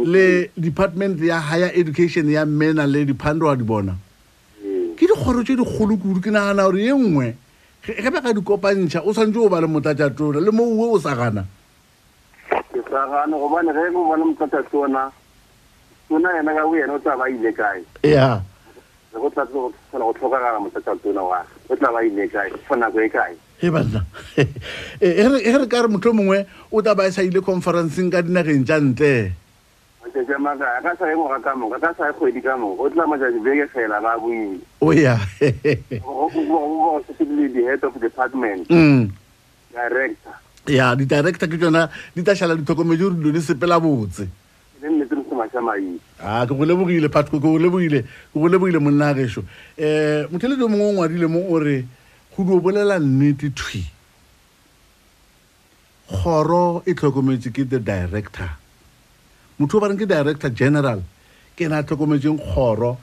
[0.05, 3.93] le department ya higher education ya mena le diphando a di bona
[4.57, 4.95] hmm.
[4.97, 7.27] ke dikgoro tse dikgolo kudu ke nagana gore e nngwe
[7.85, 11.45] gape ga dikopantšha o tshwanetse o ba le motlatsa tona le mouo o sa gana
[12.49, 15.11] ke sa gana gobane ge e o bale motlatsa tona
[16.09, 18.41] tona yena ka bo yena o tla ba ile kae ya
[19.13, 19.69] go tlatsela
[20.01, 23.33] go tlhokagala motlatsa tona wa o tla ba ile kae fo nako e kae
[23.69, 24.01] e banna
[24.41, 24.47] e,
[25.05, 26.41] e re ka re motlho mongwe
[26.73, 29.13] o tla ba e sa ile conferenceng ka dinageng tša ntle
[30.05, 33.07] matsatsi a makaa ka sae ngwaga ka moka ka sae kgwedi ka moka o tla
[33.07, 39.11] matsatsi beke fela ba boile oyaosetedile di-head of department mm.
[39.71, 40.33] director
[40.67, 44.25] ya di-director ke tsona di tašhala ditlhokomedi ore dilone sepela botse
[44.81, 44.85] e
[46.19, 49.45] a ke go lebogile patko ke go lebogile ke go lebogile monna gešo um
[49.77, 51.85] eh, motheledi o mongwe o ngwadile mo o re
[52.33, 53.85] go duo bolela nnete thwi
[56.09, 58.49] kgoro e tlhokometse ke the director
[59.61, 61.03] motho o ba reng ke director general
[61.55, 62.97] ke ena a tlhokometseng kgoro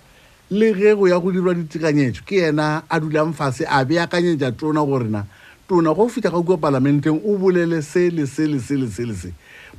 [0.51, 4.83] le ge go ya go dirwa ditekanyetso ke ena a dulang fase a beakanyetsa tona
[4.83, 5.23] gorena
[5.69, 9.05] tona go fitlha ka kua palamenteng o bolele se le se le se le se
[9.07, 9.31] le se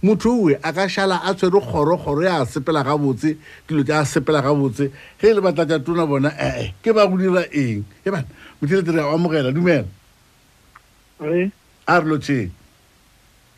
[0.01, 3.35] motho oe a ka šala a tshwere kgorokgoro ya sepela ga botse
[3.67, 4.87] dilo tsa a sepela ga botse
[5.19, 8.27] ge le batla tsa tona bona ee ke ba go dira eng e bana
[8.61, 9.85] motlhelete re a amogela dumela
[11.27, 11.51] ee.
[11.87, 12.49] a re lotšheng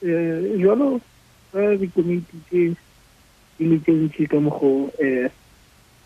[0.03, 0.97] ee, jalo
[1.79, 2.73] dikomiti tse
[3.59, 4.89] di e le eh, tse ka mo um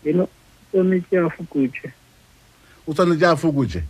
[0.06, 0.28] eno
[0.70, 1.92] tshwanetse a fokotse
[2.86, 3.80] o tshwanetse a fokotse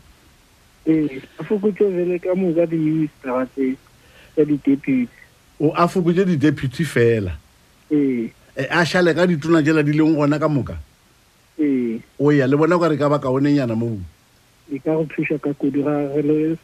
[0.86, 3.76] ee a fokotse fele ka moka di-ministera tse
[4.32, 5.08] tsa di-deputy
[5.60, 7.36] o a fokotse di-deputy fela
[7.90, 8.32] ee
[8.70, 10.78] a šhale ka ditona jela di leng gona ka moka
[11.58, 13.98] ee o ya le bona ka re ka ba yana moo
[14.72, 16.56] e ka go thusa ka kodi ga re le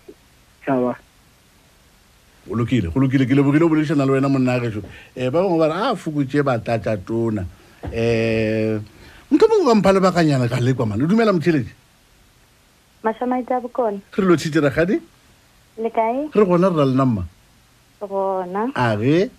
[0.63, 0.97] tšhaba
[2.49, 5.59] go lokile go lokile ke lebogile o boledišana le wena monna gešo um ba bangwe
[5.59, 7.47] ba re a ah, fokotse batlatsa tona
[7.87, 8.81] um
[9.31, 11.71] motho mongwe ka mpha lebakanyana ka lekwa mane o dumela motheledi
[13.05, 14.99] mašamaite a bokone re lo tshitse ragadi
[15.79, 17.23] lekae re gona re ra le namma
[18.03, 19.31] gona a ge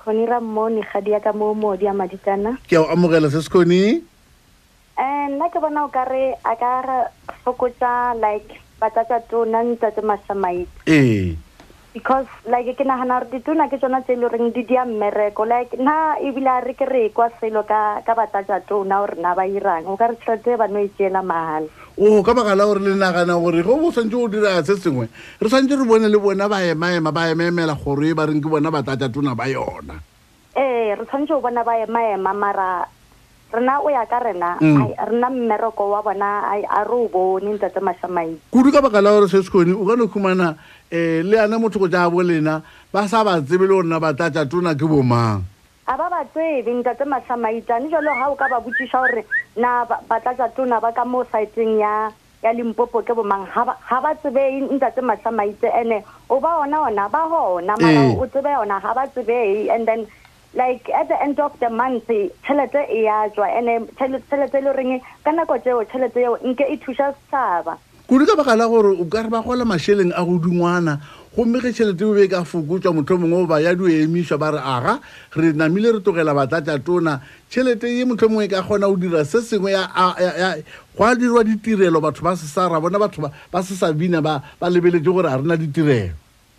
[0.00, 3.48] kgoni ra mmone gadi ya ka mo modi a maditana ke a amogela se se
[3.52, 4.00] kgoni um
[4.96, 6.72] eh, nna ke bona o kare a ka
[7.44, 11.36] fokotsa like batlatša tona ntsatse mašamaite ee
[11.94, 15.46] because like ke nagana gore dituna ke tsona tse e le goreng di dia mmereko
[15.46, 19.46] like nna ebile a re ke re kwa selo ka batlatsa tona gore na ba
[19.46, 22.82] irang o ka re tshelete ba no e tseela mahala o ka baka la gore
[22.82, 25.06] le nagana gore go bo tshwanetse go dira se sengwe
[25.38, 28.74] re tshwanetse re bone le bona ba emaema ba emaemela gore ba reng ke bona
[28.74, 29.94] batlatsa tona ba yona
[30.58, 32.90] ee eh, re tshwanetse go bona ba emaema mara
[33.54, 34.98] rena o ya ka rena mm.
[35.14, 39.30] rena mmereko wa bona a re o bone ntsatsa mašamaiki kudu ka baka la gore
[39.30, 40.58] se sekone o ka ne khumana
[40.90, 42.60] eh le ane motho go ja bo lena
[42.92, 45.40] ba sa ba tsebe le gorena batlatsa tona ke bomang
[45.88, 49.24] a ba ba tsebe nka tse matlhamaitsane jalo ga o ka ba botsisa gore
[49.56, 52.12] na batlatsa tona ba ka mo saeteng ya
[52.44, 57.08] ya limpopo ke bomang ga ba tsebee nka tse matlhamaitse ande o ba ona ona
[57.08, 58.16] ba gona mara eh.
[58.20, 60.04] o tsebe ona ga ba tsebee and then
[60.52, 64.68] like at the end of the month tšhelete e ya tswa ande tšhelete e le
[64.70, 68.92] goreng ka nako tseo tšhelete eo nke e thusa setšhaba kudu ka baka la gore
[69.00, 71.00] o ka re ba gola mašheleng a godungwana
[71.32, 73.88] gomme ge tšhelete o be e ka fokotswa motho mongwe o ba ya di o
[73.88, 74.94] emišwa ba re aga
[75.32, 79.24] re namile re togela batlatša tona tšhelete ye motlho mongwe e ka kgona go dira
[79.24, 79.72] se sengwe
[80.94, 84.20] go a dirwa ditirelo batho ba se sa ra bona batho ba se sa bina
[84.20, 86.12] ba lebeletse gore a re na ditirelo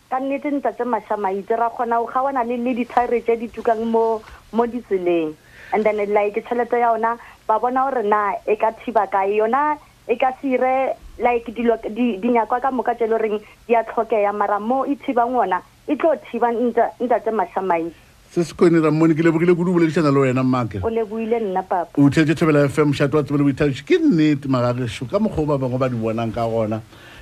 [0.10, 3.86] ka nnete ntsa tse mašamaitse ra kgona ga ona le le dithare tse di tukang
[3.86, 5.38] mo ditseleng
[5.78, 9.78] and then like tšhelete ya yona ba bona gore na e ka thiba kae yona
[10.10, 14.60] e ka sire like dinyakwa ka moka tse e le goreng di a tlhokeya mara
[14.60, 17.88] mo e thibang ona e tlo thiba ntate mašamai
[18.32, 21.64] se se kone rammone ke lebogile kudu o boledišana le wena make o lebuile nna
[21.64, 25.58] papa o thetse thobela fm shato wa tsebele boithaiše ke nnete magagešo ka mokgwa o
[25.58, 26.82] ba bangwe ba di bonang ka gona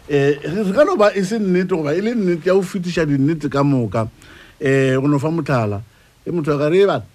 [0.10, 3.06] um re ka no ba e se nnete goba e le nnete ya go fetiša
[3.06, 5.82] dinnete ka moka um go no fa motlhala
[6.26, 7.06] e motho ya kare e bana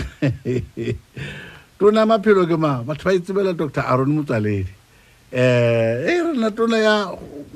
[1.78, 4.81] tona maphelo ke ma batho ba itsebela doctor aron motswaledi
[5.34, 6.94] eh e eh, rena tona ya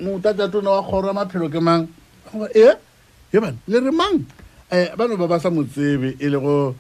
[0.00, 1.84] motata tona wa kgoro ya maphelo ke mang
[2.56, 2.74] ee eh,
[3.32, 4.24] e eh, bane le re mang
[4.72, 6.76] um bano ba ba sa motsebe e le go um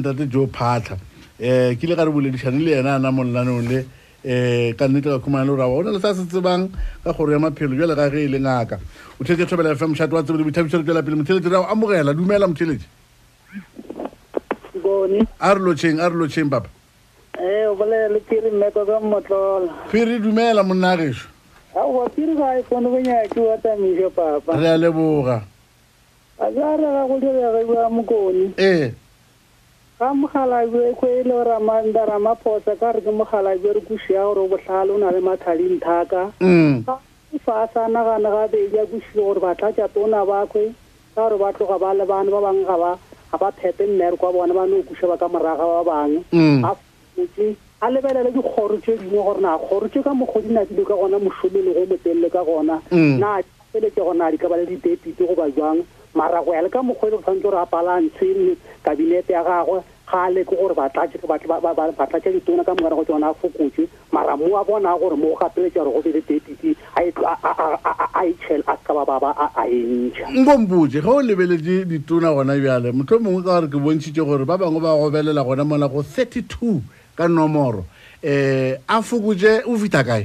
[0.00, 0.96] ntate jo phatlha
[1.38, 3.78] um ke ile ka re boledišane le yena ana molelanong le
[4.24, 6.64] um ka nnete ka khumana le goraba o na le sa se tsebang
[7.04, 8.80] ka kgoro ya maphelo jale ka ge e le ngaka
[9.20, 12.16] o thelete tshobela fa mošhato wa tsebe le boithabiso re tswela pele motheletse rao amogela
[12.16, 12.88] dumela motheletse
[15.44, 16.72] a re lotšheng a re lotšheng papa
[17.70, 21.26] obolele kiri meko ka motlola phiri dumela monnageso
[21.76, 25.42] aowa phiri ga e kone go nyake wa tamiso papa re a leboga
[26.38, 26.92] a ka re eh.
[26.94, 28.92] ga go diregewa mokoni ee
[29.98, 34.92] ga mogalabe kgo e le ramandaramaphosa ka re ke mogalabe re kosia gore o botlhale
[34.94, 36.84] o na le mathading thaka mm.
[37.42, 40.70] fa a sa nagane ga bedi a kosile gore batlatsa tona bakwe
[41.14, 42.64] ka gore ba tloga ba lebane ba bangwe
[43.32, 46.22] ga ba phepe mmere kwa bone ba ne o kusa ba ka moraga ba bangwe
[46.30, 46.62] mm
[47.28, 50.94] tse a lebelele dikgoro tse dingwe gore na kgoro tse ka mokgo di nadile ka
[50.94, 53.40] gona mosome le go motelele ka gona na
[53.72, 55.82] feletse gona di ka ba le ditepite goba jang
[56.14, 58.56] marago ya le ka mokgwa e le go tshwanetse gore a palantshe
[58.86, 64.36] kabinete ya gagwe ga a leke gore batlatse ditona ka morago tsona a fokotse mara
[64.38, 67.02] mo a bona gore mo gapeletse gore go be le depite a
[68.22, 72.92] itšhele e e a seka bababa a entšha nkombuje ga o lebeletse ditona gona bjale
[72.94, 76.42] motlho mongwe ka gore ke bontshitse gore ba bangwe ba gobelela gona mona go thirty
[76.46, 76.78] two
[77.16, 77.84] ka nomoro
[78.22, 80.24] eh a fokotse o fitha kae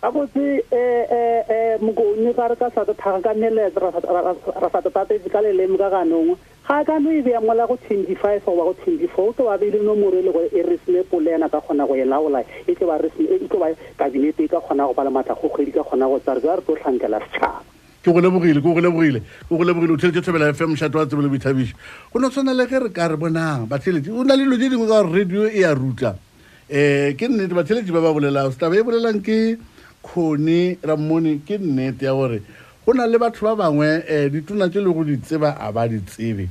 [0.00, 4.80] ka botse eh, eh, eh, mokouni ga re ka sa thaga ka neletsa ra sa
[4.90, 6.34] tatetse ka leleme ka ganong
[6.66, 9.78] ga ka no e beya mola go twenty-five goba go twenty-four o tlo ba beile
[9.84, 12.98] nomoro e le go e re sene polena ka kgona go e laola e tle
[13.38, 13.68] e ba
[14.00, 16.74] kabinete e ka kgona go bala matlhagokgwedi ka kgona go tsa re ka re tlo
[16.74, 17.62] tlhankela setšhaba
[18.00, 21.06] ke go lebogile ke go lebogile ke go lebogile o theletse tshobela fm mšhato wa
[21.06, 21.74] tsebe le boithabiso
[22.12, 24.68] go ne tshwana le ge re ka re bonang batheletsi o na le dilo tse
[24.70, 28.78] dingwe ka gore radio e ya ruta um ke nnete batheletsi ba ba bolelang setaba
[28.78, 29.58] e bolelang ke
[30.06, 32.38] kgone rammone ke nnete ya gore
[32.86, 35.72] go na le batho ba bangwe um ditona tse e le go di tseba a
[35.72, 36.46] ba di tsebe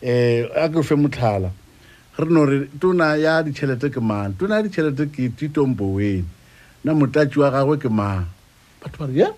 [0.00, 1.50] um a ke fe motlhala
[2.18, 6.22] re no re tona ya ditšhelete ke mang tona ya ditšhelete ke titombowene
[6.86, 8.30] na motatsi wa gagwe ke mang
[8.78, 9.28] batho ba re ye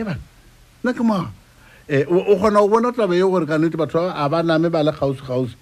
[0.00, 0.29] e bane
[0.84, 1.28] nna ke maa um
[1.88, 4.92] eh, o kgona go bona taba e gore kanete batho a ba name ba le
[4.92, 5.54] kgausi kgausi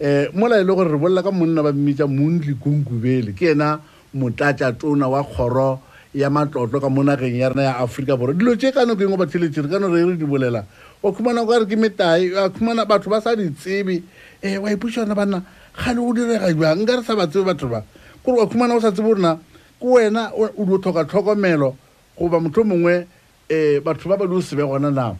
[0.00, 3.52] um eh, mola e le gore re bolela ka monna ba mmitsa montle kunkubele ke
[3.52, 3.78] ena
[4.14, 5.80] motlatsa tona wa kgoro
[6.14, 9.12] ya matlotlo ka mo nageng ya rena ya aforika bore dilo tse ka noko eng
[9.12, 10.64] o ba tsheletse re ka no re re di bolela
[11.02, 14.02] o khumana ka re ke metai a khumana batho ba sa ditsebe um
[14.42, 15.42] eh, wa ipušana banna
[15.76, 17.84] gane go direga jang nka re sa ba tsebe batho ba
[18.24, 19.36] kore wa khumana o sa tsebe orena
[19.80, 21.76] ke wena o di o tlhoka tlhokomelo
[22.18, 23.06] goba motho mongwe
[23.48, 25.14] eh batho ba ba lose be gona na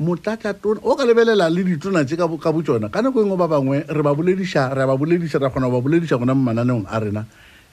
[0.00, 3.84] motlatsa tona o ka lebelela le ditona tse ka botsona ka nako engwe ba bangwe
[3.88, 6.96] re ba boledisa re ba boledisa ra kgona go ba boledisa gona mo mananeong a
[7.00, 7.22] rena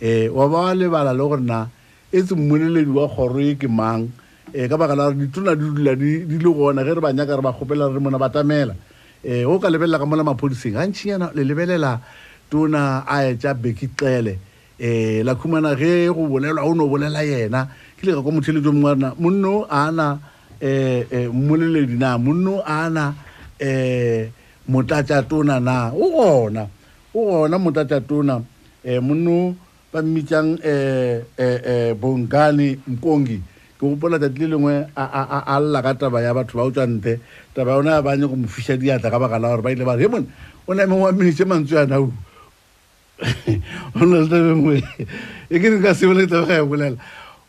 [0.01, 1.67] um wa ba ba lebala le gore na
[2.13, 4.07] etse mmoleledi wa kgoro e ke mang
[4.55, 7.35] um ka baka la gore ditona di dula di le gona ge re ba nyaka
[7.35, 10.75] re ba gopela re mona ba tamela um eh, o ka lebelela ka mola maphodiseng
[10.79, 11.99] gantšhinyana le lebelela
[12.51, 14.35] tona a etsa beke tlele
[14.79, 17.67] um la khumana ge go bolelwa o ne o bolela yena
[17.99, 20.19] ke le ga kwa motheletsi jo mongwe rena monno o ana um
[20.61, 23.15] eh, eh, mmoleledi na monno o ana um
[23.59, 24.29] eh,
[24.69, 26.63] motlatsa tona na o gona
[27.15, 28.35] o gona motlatsa tona
[28.85, 29.55] um monno
[29.91, 33.39] ba mmitsang um bongane mkongi
[33.81, 37.17] ke gopola tsati le lengwe a lela ka taba ya batho ba o tswantle
[37.55, 40.05] taba ya ona a banye go mofisa diatla ka baka la gore ba ile bare
[40.05, 40.27] e mone
[40.69, 42.05] o ne mengwe wa mmenetse mantswe yana o
[43.97, 44.77] o na le tabe ngwe
[45.49, 47.01] e ke ne ka sebeletabaga ya bolela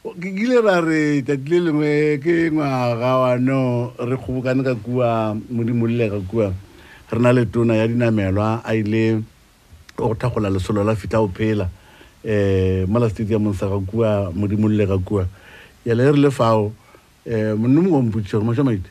[0.06, 6.06] ke kile ra re tsatsi le lengwe ke ngwaga wano re kgobokane ka kua modimolle
[6.08, 6.54] ka kua
[7.10, 9.18] re na le tona ya dinamelwa a ile
[9.98, 11.66] o go thagola lesolo la fitlha o phela
[12.22, 15.26] um mo la stadiumong sa ka kua modimolle ka kua
[15.84, 16.72] yale e re le fao um
[17.26, 18.90] eh, monne mongwe mpotsiša gore mašamaite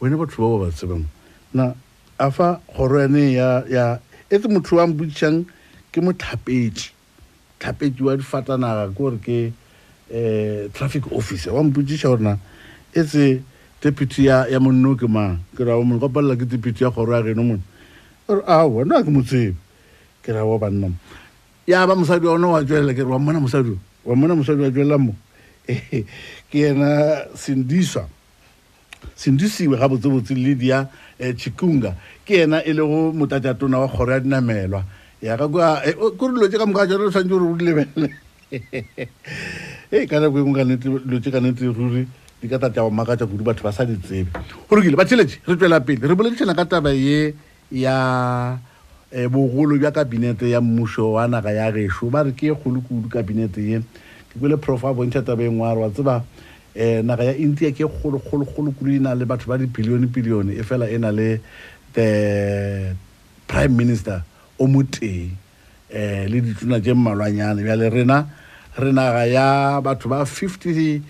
[0.00, 1.04] wena batho ba ba ba tsebang
[1.52, 1.74] na
[2.16, 3.36] a fa kgoro yane
[3.68, 4.00] ya
[4.32, 5.44] etse e motho wa mpotsišang
[5.92, 6.88] ke motlhapetši
[7.60, 9.52] tlhapetši wa difatanaga ke gore ke
[10.12, 12.38] eh, traffic officer wa mpotsiša gorena
[12.94, 13.42] e se
[13.82, 17.14] deputy ya, ya monno ke mang ke ra mone ka palela ke deputy ya kgoro
[17.16, 17.62] ya geno mone
[18.28, 19.54] ore a wena ke motsebe
[20.22, 20.96] ke ra wa banna mo
[21.66, 24.98] ya ba mosadi ona wa tswelela kere wa mona mosadi wa mona mosadi wa tswelela
[24.98, 25.14] mo
[26.52, 28.08] ke yena sindiswa
[29.16, 30.88] sindisiwe ga botsebotse lidia um
[31.24, 34.84] eh, chikunga ke yena e le go motatatona wa kgoro ya dinamelwa
[35.24, 38.23] ya ka kua eh, kore dilo tse ka moka jalo o tshwanetse gore o dilebele
[39.92, 40.76] ee ka nako engwelo
[41.20, 42.06] te kanete ruri
[42.42, 44.30] di ka tata omakatsa kudu batho ba sa di tsebe
[44.68, 47.34] gorekile bathelete re tswela pele re boledišana ka taba ye
[47.72, 47.94] ya
[48.54, 48.58] um
[49.18, 53.08] eh, bogolo jwa kabinete ya mmušo wa naga ya geso ba re ke kgolo kudu
[53.08, 53.80] kabinete ye
[54.32, 56.22] ke kele prof a bontšha taba engwe are wa tseba
[56.74, 60.86] um naga ya india ke kgologologolo kudu e na le batho ba dibilione-bilione e fela
[60.90, 61.40] e na le
[61.94, 62.94] the eh,
[63.46, 64.22] prime minister
[64.58, 65.30] o mo teng
[65.94, 68.26] um le ditsona je mmalwanyane bjale rena
[68.76, 71.02] re naga ya batho ba 57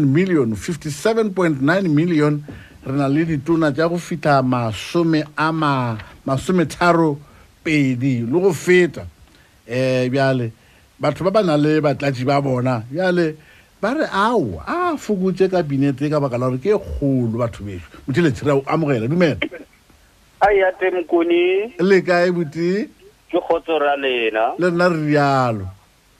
[0.00, 2.42] million 57.9 million
[2.86, 7.18] re na le ditona tsa go fitlha masome a ma masometharo
[7.64, 10.50] pedi le go feta um bjale
[10.98, 13.36] batho ba ba na le batlatsi ba bona bjale
[13.80, 17.92] ba re ao a fokotse kabinete ka baka la gore ke e kgolo batho beso
[18.08, 19.36] e re amogela dumela
[20.40, 22.88] aiatemkone le kae bote
[23.28, 25.75] ke kgotso ra lena le nna re rialo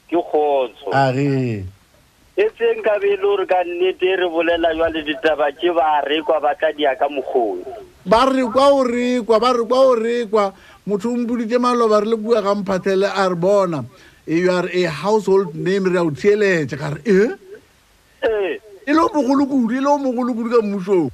[0.06, 1.66] ke kgotso are
[2.38, 5.72] e tseng ka be e le gore ka nnete re bolela jwa le ditaba ke
[5.74, 7.64] ba rekwa ba tla dia ka mogoni
[8.06, 10.44] ba re kwa o rekwa ba re kwa o rekwa
[10.86, 13.84] motho o mpoditse maloba re le bua ga mphathele a re bona
[14.28, 17.18] eh, you are a household name re a o theeletse ka re e
[18.86, 21.10] e le o mogolokodu e le o mogolokodu ka mmusong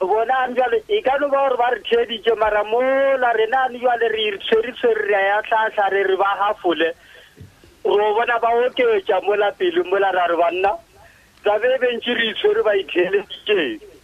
[0.00, 3.78] bona ane jale e ka no ba gore ba re theditse mara mola rena ane
[3.78, 6.92] jale re tshweritshweri re ya tlhatlha re re ba gafole
[7.84, 10.76] ro bona ba oketsa mola pele mola ra re banna
[11.42, 13.95] tsabe bentsi re itshwere ba itheleditseng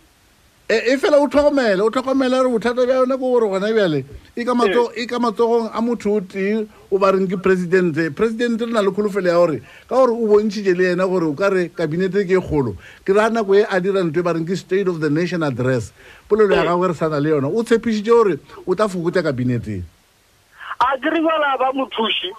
[0.72, 4.06] E, e fela o tlhokomele o tlhokomele gore bothata bja yone ko gore gona bjale
[4.34, 8.72] e ka e matsogong a motho o tee o ba reng ke presidente presidente re
[8.72, 11.68] na le kgolofelo ya gore ka gore o bontšhite le yena gore o ka re
[11.68, 12.72] kabinete ke e kgolo
[13.04, 15.42] ke ra nako e a dira ntho e ba reng ke state of the nation
[15.44, 15.92] address
[16.24, 19.84] polelo ya gagwe re sana le yone o tshepišitše gore o tla fokotsa kabineteng
[20.80, 22.32] a kere bala ba mothuši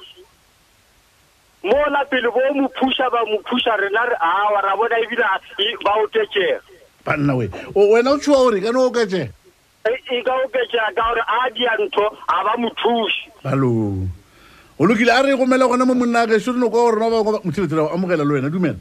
[1.69, 6.72] mola pele bo mophuša ba mophuša rena re awa ra bona ebile ba otekega
[7.05, 7.47] banna we
[7.93, 9.21] wena o tshiwa ore kana oketse
[9.89, 13.69] e, e ka oketsea ka gore a dia ntho ga ba mothusi alo
[14.79, 18.23] o lokile a re gomela gona mo monna ke sotono kwa gore nabaa mothiletsela amogela
[18.23, 18.79] le wena dumela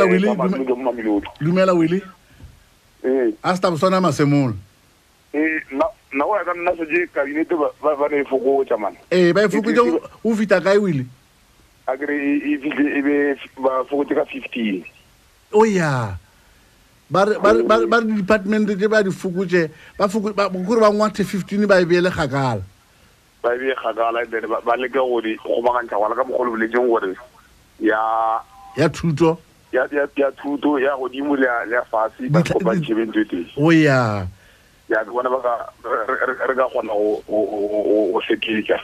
[0.05, 2.03] eh, dumela wele
[3.43, 4.55] a stabosane a masemolo
[6.15, 9.49] nna go ya ka nna sete kabinete ba ne e fokotsa mane ee ba e
[9.49, 11.07] fokotsa e- e- o fita kae wele
[11.87, 14.85] akre bafokote ka fifteen
[15.53, 16.17] o ya
[17.11, 19.71] ba re di-department tse ba di fokotse
[20.01, 20.49] kore ba
[20.91, 22.63] ngwathe fifteen ba e beele gakala
[23.43, 27.13] ba e bee gakala then ba leke gore gobagantsha gwala ka mogolo boletseng gore
[27.81, 28.01] ya
[28.81, 29.37] ya thuto
[29.77, 29.85] ya
[30.41, 34.25] thuto ya godimo le ya fase bakobanchebeng tse ten o ya
[34.89, 36.93] ya ke bona re ka kgona
[37.29, 38.81] go seteka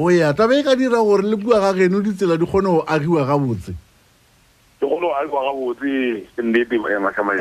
[0.00, 3.24] oya taba e ka dira gore le bua ga geno ditsela di kgone go agiwa
[3.28, 3.76] gabotse
[4.80, 4.88] ke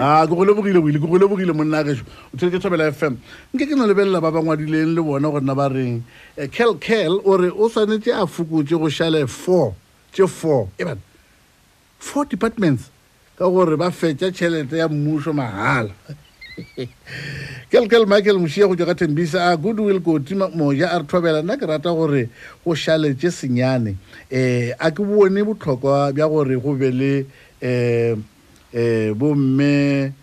[0.03, 3.15] ah, go lebogile boile ke go lebogile monna keso o tshwere ke tshwabela f m
[3.55, 6.03] nke ke na lebelela ba bangwadileng le bona go nna ba reng
[6.35, 9.71] eh, kel kel ore o tshwanetse a fokotse go šale four
[10.11, 10.99] tse four eba
[11.97, 12.91] four departments
[13.39, 15.95] ka gore ba fetsa tšhelete ya mmuso mahala
[17.71, 21.03] kelkel michael mošia go tswa ka tembisa a ah, good will kotima moja a re
[21.05, 22.29] thobela nna ke rata gore
[22.65, 23.95] go šhaletše senyane
[24.31, 27.27] um a ke bone botlhokwa bja gore go be le um
[27.61, 28.23] eh, um
[28.73, 30.13] eh, bomme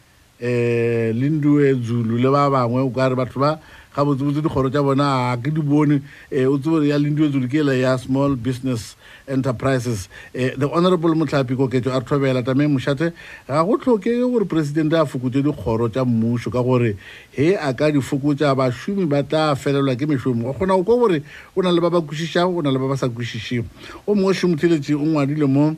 [0.41, 3.59] um lindue zulu le ba bangwe o ka re batho ba
[3.95, 6.01] ga botsebotse dikgoro tsa bona a ke di bone
[6.33, 8.97] um o tsebore ya lindue zulu ke ele ya small business
[9.29, 13.13] enterprises eh, the honorable motlapi koketso a re thobela tame mošate
[13.47, 16.97] ga go tlhokege gore presidente a fokotse dikgoro tša mmušo ka gore
[17.33, 20.97] he a ka di fokotsa bašomi ba tla felelwa ke mešomo go kgona go kwa
[20.97, 21.23] gore
[21.57, 23.65] o na le ba ba kwešišago go na le ba ba sa kwešišego
[24.07, 25.77] o mongwe šomotheletse o ngwadile mo um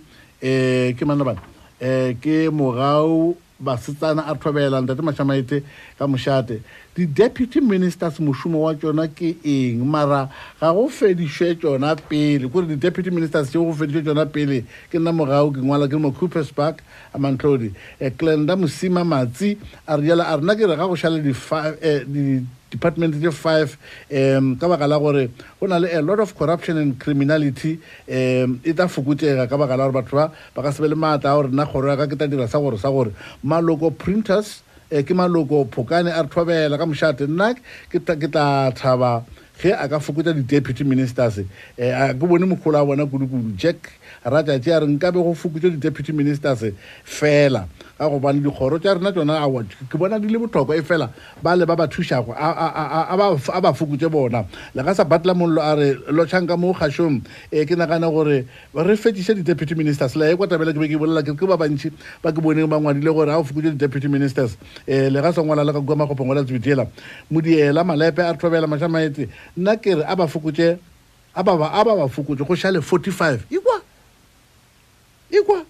[0.97, 1.41] ke manabana
[1.81, 5.63] um ke mogao basetsana a thobela ntate mashamaete
[5.99, 6.61] ka mošate
[6.95, 10.31] di-deputy ministers mošomo wa tšona ke eng mara
[10.61, 15.11] ga go fedišwe tšona pele kore di-deputy ministers tšeo go fedišwe tšona pele ke nna
[15.13, 16.79] morago ke ngwala ke le mo cooperspark
[17.13, 20.95] a mantlodi um eh, clenda mosima matsi a riala a rena ke re ga go
[20.95, 21.19] šale
[22.71, 23.77] department tse five
[24.39, 27.77] um ka baka la gore go na le a lot of corruption and criminality
[28.09, 31.37] um e tla fokotsega ka baka la gore batho ba ka sebe le maata a
[31.37, 33.13] gore nna kgoro yaka ke tla dira sa gore sa gore
[33.45, 34.63] maloko printers
[34.93, 37.55] um ke maloko phokane a re thobela ka mošate nna
[37.89, 39.25] ke tla thaba
[39.61, 41.49] ge a ka fokotsa di-deputy ministers um
[42.13, 46.69] ke bone mokgolo a bona kudukudu jack ratatsi a re nkabe go fokotse di-deputy ministers
[47.03, 47.65] fela
[47.99, 49.49] ka gobane dikgoro tsa rena tsona a
[49.91, 51.11] ke bona di le botlhokwa e fela
[51.43, 53.17] ba le ba ba thusago a
[53.59, 57.23] ba fokotse bona le ka sa batla mollo a re lotšhang ka mo gashong um
[57.51, 60.95] e, ke nagana gore re fetise di-deputy ministers le e kwa tabela ke be ke
[60.95, 61.91] bolela ke ba bantšhi
[62.23, 64.55] ba ke boneng ba ngwadile gore a o fokotse di-deputy ministers
[64.87, 66.87] um le ga sengwala le ka kua magopheng ola tsebidiela
[67.35, 69.27] modiela malepe a re tlhobela mašamaetse
[69.59, 70.79] nna ke re a ba fokotse
[71.35, 73.83] a ba ba fokotse go šale forty five ekwa
[75.35, 75.67] ekwa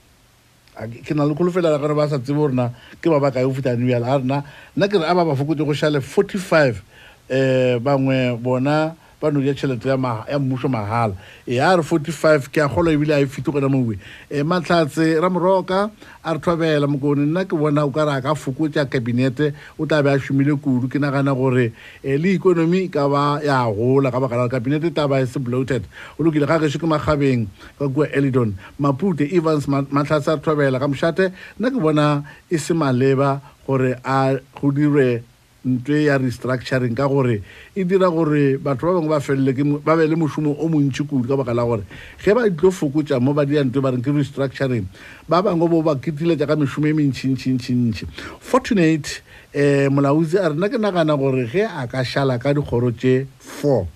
[0.86, 2.70] ke na le kgolo fela la gore ba sa tsebe rena
[3.00, 4.44] ke ba bakae go feta nuyala a rena
[4.76, 8.94] nna ke re a ba ba fokotse go šale forty five um eh, bangwe bona
[9.20, 11.14] ba no ja tšhelete ya mmušo mahala
[11.46, 13.90] e a re forty five ke a golo ebile a e fito kona mowe
[14.30, 15.90] um matlhatse ramoroka
[16.24, 19.86] a re thobela mokone nna ke bona o ka re a ka fokotsa cabinete o
[19.86, 21.72] tla be a šomile kudu ke nagana gore
[22.06, 25.18] um le ikonomi e ka ba ya gola ka baka lare cabinete e tla ba
[25.18, 25.82] e se bloated
[26.18, 30.78] o lokile ga gešo ke magabeng ka kua elidon mapute evans matlhatse a re thobela
[30.78, 35.26] ka mošate nna ke bona e se maleba gore a go dirwe
[35.64, 37.42] ntwe ya restructuring ka gore
[37.74, 39.52] e dira gore batho ba bangwe ba felele
[39.82, 41.82] ba be le mosomo o montsi kudu ka baka la gore
[42.22, 44.86] ge ba tlo fokotsa mo ba dira ntwe ba reng ke restructuring
[45.26, 48.06] ba bangwe bo ba ketile jaaka mesomo e mentšhintšhintšintšhi
[48.38, 52.94] fortunate um eh, molaotsi a rena ke nagana gore ge a ka šala ka dikgoro
[52.94, 53.90] tse four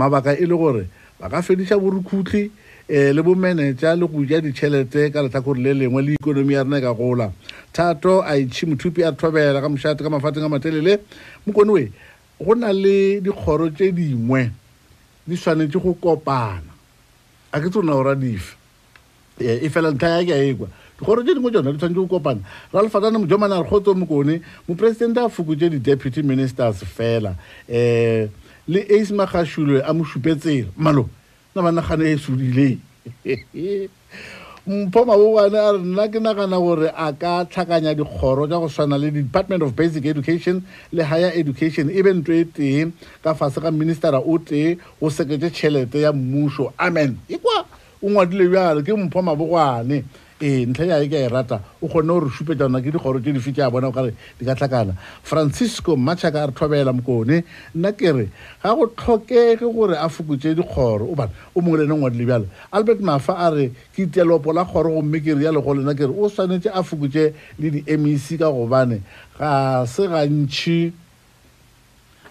[0.00, 0.88] mabaka e le gore
[1.20, 2.50] ba ka fedisa borukhutlhi um
[2.88, 6.80] eh, le bomanager le go ja ditšhelete ka letlhakore le lengwe le ikonomi ya rena
[6.80, 7.28] e ka gola
[7.74, 11.02] thato a itšhi mothupi a thobela ka mošate ka mafateng a matelele
[11.44, 11.82] mokoniwe
[12.38, 14.48] go na le dikgoro tse dingwe
[15.26, 16.70] di tshwanetse go kopana
[17.50, 18.54] a ke tse o na ora dife
[19.42, 22.40] e fela ntlha ya ke a ekwa dikgoro tse dingwe tsona di tshwanetse go kopana
[22.70, 24.38] ra lefatane mojomane a re kgotso mokone
[24.70, 27.34] moporesidente a fokotse di-deputy ministers fela
[27.66, 28.30] um
[28.70, 31.10] le ace magashulwe a mo supetsela malo
[31.52, 32.78] nna ba nagane e sodileng
[34.66, 38.96] mpho mabobane a re nna ke nagana gore a ka tlhakanya dikgoro tsa go tshwana
[38.98, 40.62] le department of basic education
[40.92, 42.86] le higher education e be ntw e tee
[43.22, 47.64] ka fase ga ministera o tee go seketse tšhelete ya mmuso amen e kwa
[48.02, 50.04] o ngwadile jale ke mpho mabogwane
[50.42, 53.22] ee ntlha ya e ke a e rata o kgonne gore supetsa ona ke dikgoro
[53.22, 56.90] tse di fitse a bona o kare di ka tlhakana francisco machaka a re tlhobela
[56.90, 58.26] mokone nna ke re
[58.62, 62.18] ga go tlhokege gore a fokotse dikgoro o bana o mongwe le ene ngwa di
[62.18, 66.02] lebjalo albert mafa a re ke telopo la kgoro gomme ke rialo go lena ke
[66.02, 67.30] re o tshwanetse a fokotse
[67.62, 69.02] le di-mec ka gobane
[69.38, 71.03] ga se gantšhi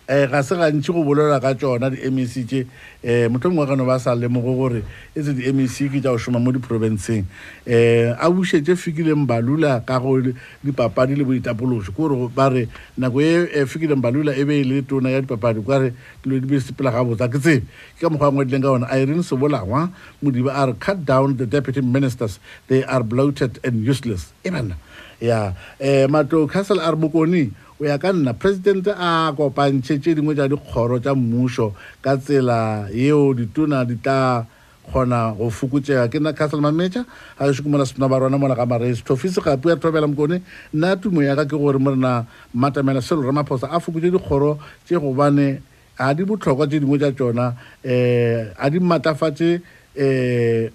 [0.10, 3.86] um ga se gantši go bolela ka tsona di-mec tše um eh, motho mongwe kano
[3.88, 4.84] ba sa lemogo gore
[5.16, 7.26] e tse di-mec ke tša go soma mo diprovenceng um
[7.66, 10.20] eh, a busetše fikileng balula ka go
[10.64, 12.68] dipapadi le boitapoloso ke gore ba re
[13.00, 13.22] nako
[13.56, 16.92] e fikileng balula e be e le tona ya dipapadi ka re dilo di besepela
[16.92, 17.64] ga botsa ke tsebe
[17.96, 19.88] ke ka mokgwa ngwe dileng ka yona irene sebolangwa
[20.20, 24.76] modiba a re cut down the deputy ministers they are bloated and useless e banna
[25.24, 30.14] ya um mato castle a re mokoning o ya ka nna president a kopantšhe tše
[30.16, 31.68] dingwe tša dikgoro tša mmušo
[32.04, 34.46] ka tsela yeo dituna di tla
[34.90, 37.02] kgona go fokotsega ke nna castle mametša
[37.38, 40.38] ga e šokomola sena ba rona mola ga marese thofise gape a thobela mokone
[40.76, 44.58] nna tumo ya ka ke gore mo rena matamela selo re maphosa a fokotse dikgoro
[44.86, 45.62] tše gobane
[45.98, 47.46] a di botlhokwa tše dingwe tša tsona
[47.82, 49.62] um eh, a di matafatse um
[49.98, 50.70] eh,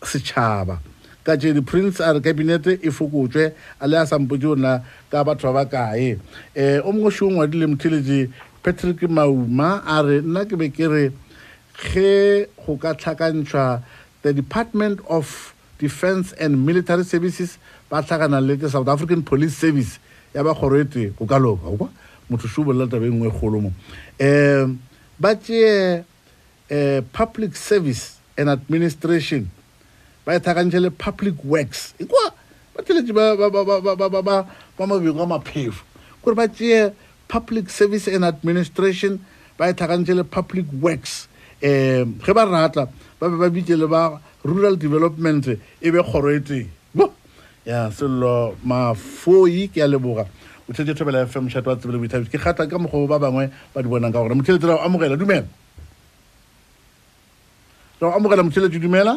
[0.00, 0.80] setšhaba
[1.28, 3.44] ka jedi prince a re kabinete e fokotswe
[3.80, 7.44] a le a sampodi o na ka batho ba ba kae um o mongwe shongwa
[7.46, 7.66] di le
[8.64, 11.04] patrick mauma a re nna ke be ke re
[11.84, 13.82] ge go ka tlhakantšhwa
[14.24, 17.58] the department of defence and military services
[17.92, 20.00] ba tlhakana le ke south african police service
[20.32, 21.92] ya ba gorete go ka loka kwa
[22.32, 23.70] motho se o bolela tabe nngwe e kgolo mo
[24.16, 24.78] um
[25.20, 26.04] ba tseye um
[26.72, 29.52] eh, public service and administration
[30.28, 32.28] bayithakanyele public works ikwa
[32.76, 34.36] bathileji ba ba ba ba ba
[34.84, 35.80] mabingwa maphefu
[36.20, 36.92] kuri batye
[37.32, 39.24] public service and administration
[39.56, 41.32] bayithakanyele public works
[41.64, 45.48] em ge ba ratla ba ba bitele ba rural development
[45.80, 47.08] e be khoroetse bo
[47.64, 50.28] ya selo mafoi ke a leboga
[50.68, 53.80] o tshetse thobela fm chat wa tsebele boithabise ke kgatlha ka mokgwa ba bangwe ba
[53.80, 55.48] di bonang ka gore motheletse ra o amogela dumela
[57.96, 59.16] ra o amogela motheletse dumela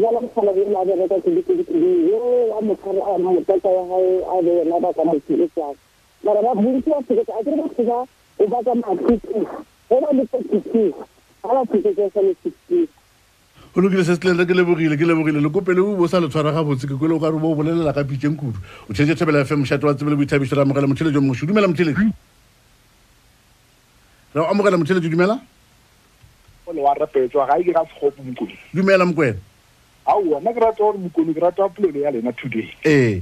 [0.00, 4.80] jala motshwanageng a bereka kedikedikedi yo a motshware a motata wa gae a be yona
[4.80, 5.76] ba ka motsietsang
[6.24, 7.98] mara ba bontsi ba tsheketsa a kere batho ba
[8.40, 9.44] o baka matriki ge
[10.00, 10.94] ba le forty
[11.44, 12.88] ga ba tsheketse sa le sixteen
[13.76, 16.56] o lokile se setlele ke lebogile ke lebogile le kopele o bo sa le tshwara
[16.56, 18.56] gabotse ke kwele o kare o bo bolelela ka pitšeng kudu
[18.88, 22.00] o tshetse thebela fm mošate wa tsebele boithabiso re amogela motšheletso moši dumela motšheletso
[24.32, 25.36] re amogela motšheletso dumela
[26.64, 29.50] one wa rapetswa ga e ke ga sekgopo mokwena dumela mokwena
[30.06, 33.20] ao wena ke rata gore mokoni ke rata polelo ya lena today eh.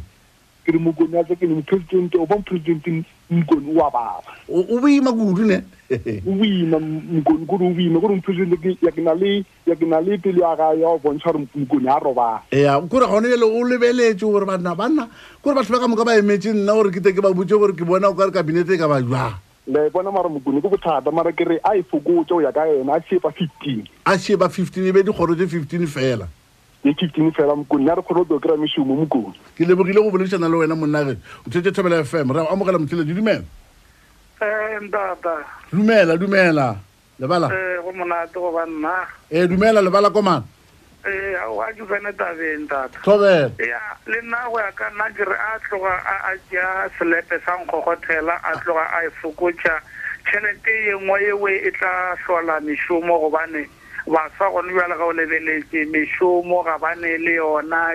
[0.65, 5.13] ke re mokoni a tsekene mopresidente o ba mopresidenteng mokoni o a baba o boima
[5.13, 5.61] kudu ne
[6.25, 10.73] o boima mokoni kore o boima kore mopresidente ya ke na le pele ya ga
[10.73, 14.75] ya o bontsha gore mokoni a robang ea kore gone ele o lebeletse gore banna
[14.75, 15.09] banna
[15.45, 17.77] kore batho ba ka moka ba emetse nna gore ke te ke ba butse gore
[17.77, 19.37] ke bona o kare kabinete e ka ba jwa
[19.69, 22.53] le e bona mara mokoni ke bothata mara ke re a e fokotse go ya
[22.53, 26.25] ka ena a sheba fifteen a sheba fifteen e be dikgoro tse fifteen fela
[26.85, 30.49] e fifteen fela mokone nna re kgone go tokeram šomo mokone ke lebogile go boledišana
[30.49, 31.17] le wena monnage
[31.47, 33.45] o thetse thobela fm ra amogela motheledi dumela
[34.81, 36.77] ntata eh, dumela dumela
[37.21, 40.43] lebala eh, go monate go ba nna ee dumela lebala komana
[41.05, 41.37] ee
[41.77, 46.33] ke tsene tabeng tata ya le nna go ya ka nna kere a tloga a
[46.49, 49.77] tšea selepe sa nkgogothela a tloga a e fokotša
[50.25, 53.69] tšhelete ye nngwe yewe e tla hlola mešomo gobane
[54.11, 57.95] baswa gone bjala ga o lebeletše mešomo ga ba ne le yona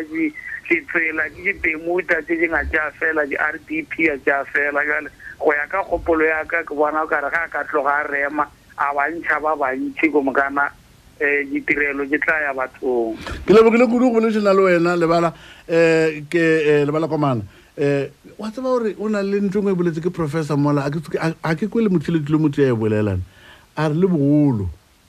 [0.70, 5.10] ditsela ke dipemuta tse di ngatša fela di-r d p a tša fela jale
[5.40, 8.48] go ya ka kgopolo yaka ke bona o kare ga a ka tloga a rema
[8.80, 10.72] a bantšha ba bantši ko mokana
[11.20, 15.30] um ditirelo ke tla ya bathong ke lebogile kudu go bolešena le wena lebala
[15.68, 17.44] um ke eh, lebala komana
[17.78, 18.10] um
[18.40, 21.68] wa tseba gore o na le ntho e, e boletse ke professor mola a ke
[21.68, 23.22] kwele motlhile tlo motho ya e bolelane
[23.78, 24.66] a re le bogolo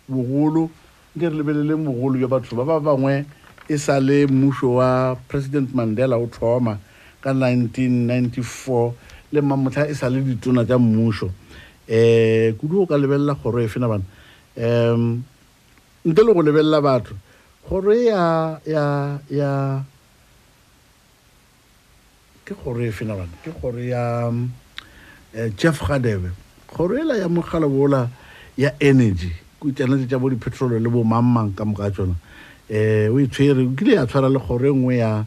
[0.09, 0.69] bogolo
[1.17, 3.25] nke re lebelele mogolo jwa batho ba ba bangwe
[3.69, 6.79] e sa le mmušo wa president mandela o thoma
[7.23, 8.93] ka 1994
[9.33, 11.33] le mamotlha e sa le ditona tša mmušo um
[11.89, 14.05] eh, kudu o ka lebelela kgoro e fena bana
[14.61, 15.23] um
[16.05, 17.17] ntle le go lebelela batho
[17.65, 19.81] kgoro e ya
[22.45, 24.29] ke kgoro e fena bana ke kgoro ya
[25.33, 26.29] eh, jeff gadebe
[26.69, 28.05] kgoro ela ya mogala bola
[28.61, 33.19] ya energy go itsenetse tsa bo dipetrolo le bo mangmang ka moka tsona um o
[33.21, 35.25] itshwere e o kile ya tshwara le gore nngwe ya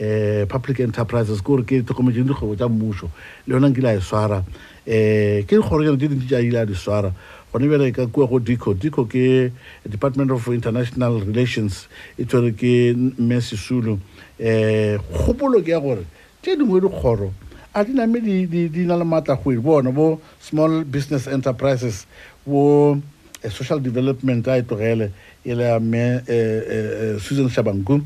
[0.00, 3.10] um public enterprises kore ke tlhokometseng dikgwebo tsa mmuso
[3.46, 7.12] le yona nkile e swara um ke dikgorojana tse dintsi tsa ile a di swara
[7.52, 9.50] gone bjale ka kua go dico dico ke
[9.88, 14.00] department of international relations e ke mme sesulu um
[15.16, 16.04] kgopolo ke gore
[16.42, 17.32] tse dingwe dikgoro
[17.72, 22.04] a di name di na le maatla go bona bo small business enterprises
[22.44, 22.98] bo
[23.48, 25.10] social development a e tlogele
[25.44, 28.04] e le ame e, e, e, susan shabanku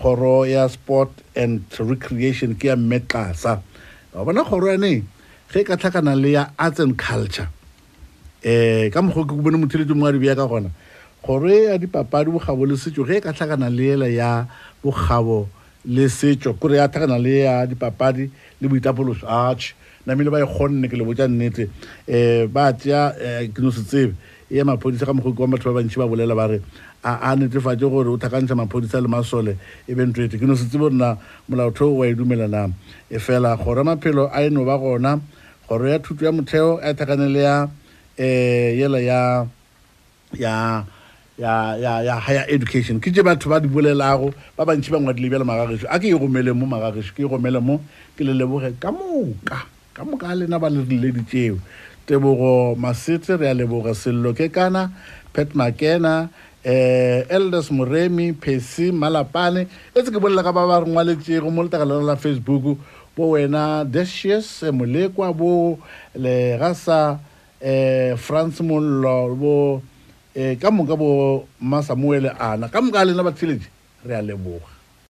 [0.00, 3.62] goro ya sport and recreation ke ya mme tlasa
[4.14, 5.02] wa bona goro yane
[5.50, 7.50] ge ka tlhakana le ya arts and culture
[8.46, 9.66] um ka mokgwa ke ko bone mo
[10.06, 10.70] a di bea ka gona
[11.24, 14.46] kgoro ya dipapadi bogabo le setso ge e ka tlhakana le ela ya
[14.84, 15.48] bogabo
[15.82, 18.30] le setso kore ya tlhakana le ya dipapadi
[18.62, 19.74] le boitapoloso arch
[20.06, 21.66] namele ba e kgonne ke le botja nnete
[22.06, 23.10] um ba tea
[23.50, 24.14] ke no se tsebe
[24.50, 26.62] e maphodisa ka mogoki kwa batho ba bantšhi ba bolela ba re
[27.02, 29.58] a netefatse gore o tlhakantsha maphodisa le masole
[29.90, 31.18] e be ntho ete ke no setse tsebo nna
[31.50, 32.70] molaotheo wa e dumelana
[33.10, 35.18] e fela gore maphelo a eno ba gona
[35.68, 37.68] gore ya thuto ya motheo a e thakane le ya
[38.18, 39.00] um yela
[40.30, 45.90] ya higher education ke tse batho ba di bolelago ba bantšhi ba ngwadile bjale magageso
[45.90, 47.82] a ke e romeleng mo magagešo ke e gomele mo
[48.14, 51.10] ke le leboge ka moka ka moka a lena ba le rile
[52.06, 54.90] tebogo masetse re a leboga sello ke kana
[55.34, 56.30] pet makena
[56.62, 62.06] eh elders moremi pesi malapane etse ke bolela ka ba ba re ngwaletsego mo letagalano
[62.06, 62.78] la facebook
[63.18, 65.78] bo wena deshius eh, molekwa bo
[66.14, 67.18] le ga sa
[67.60, 69.52] eh france mollo bo
[70.34, 73.66] eh ka moka bo masamuele ana ka moka lena ba tlhiletse
[74.06, 74.75] re a leboga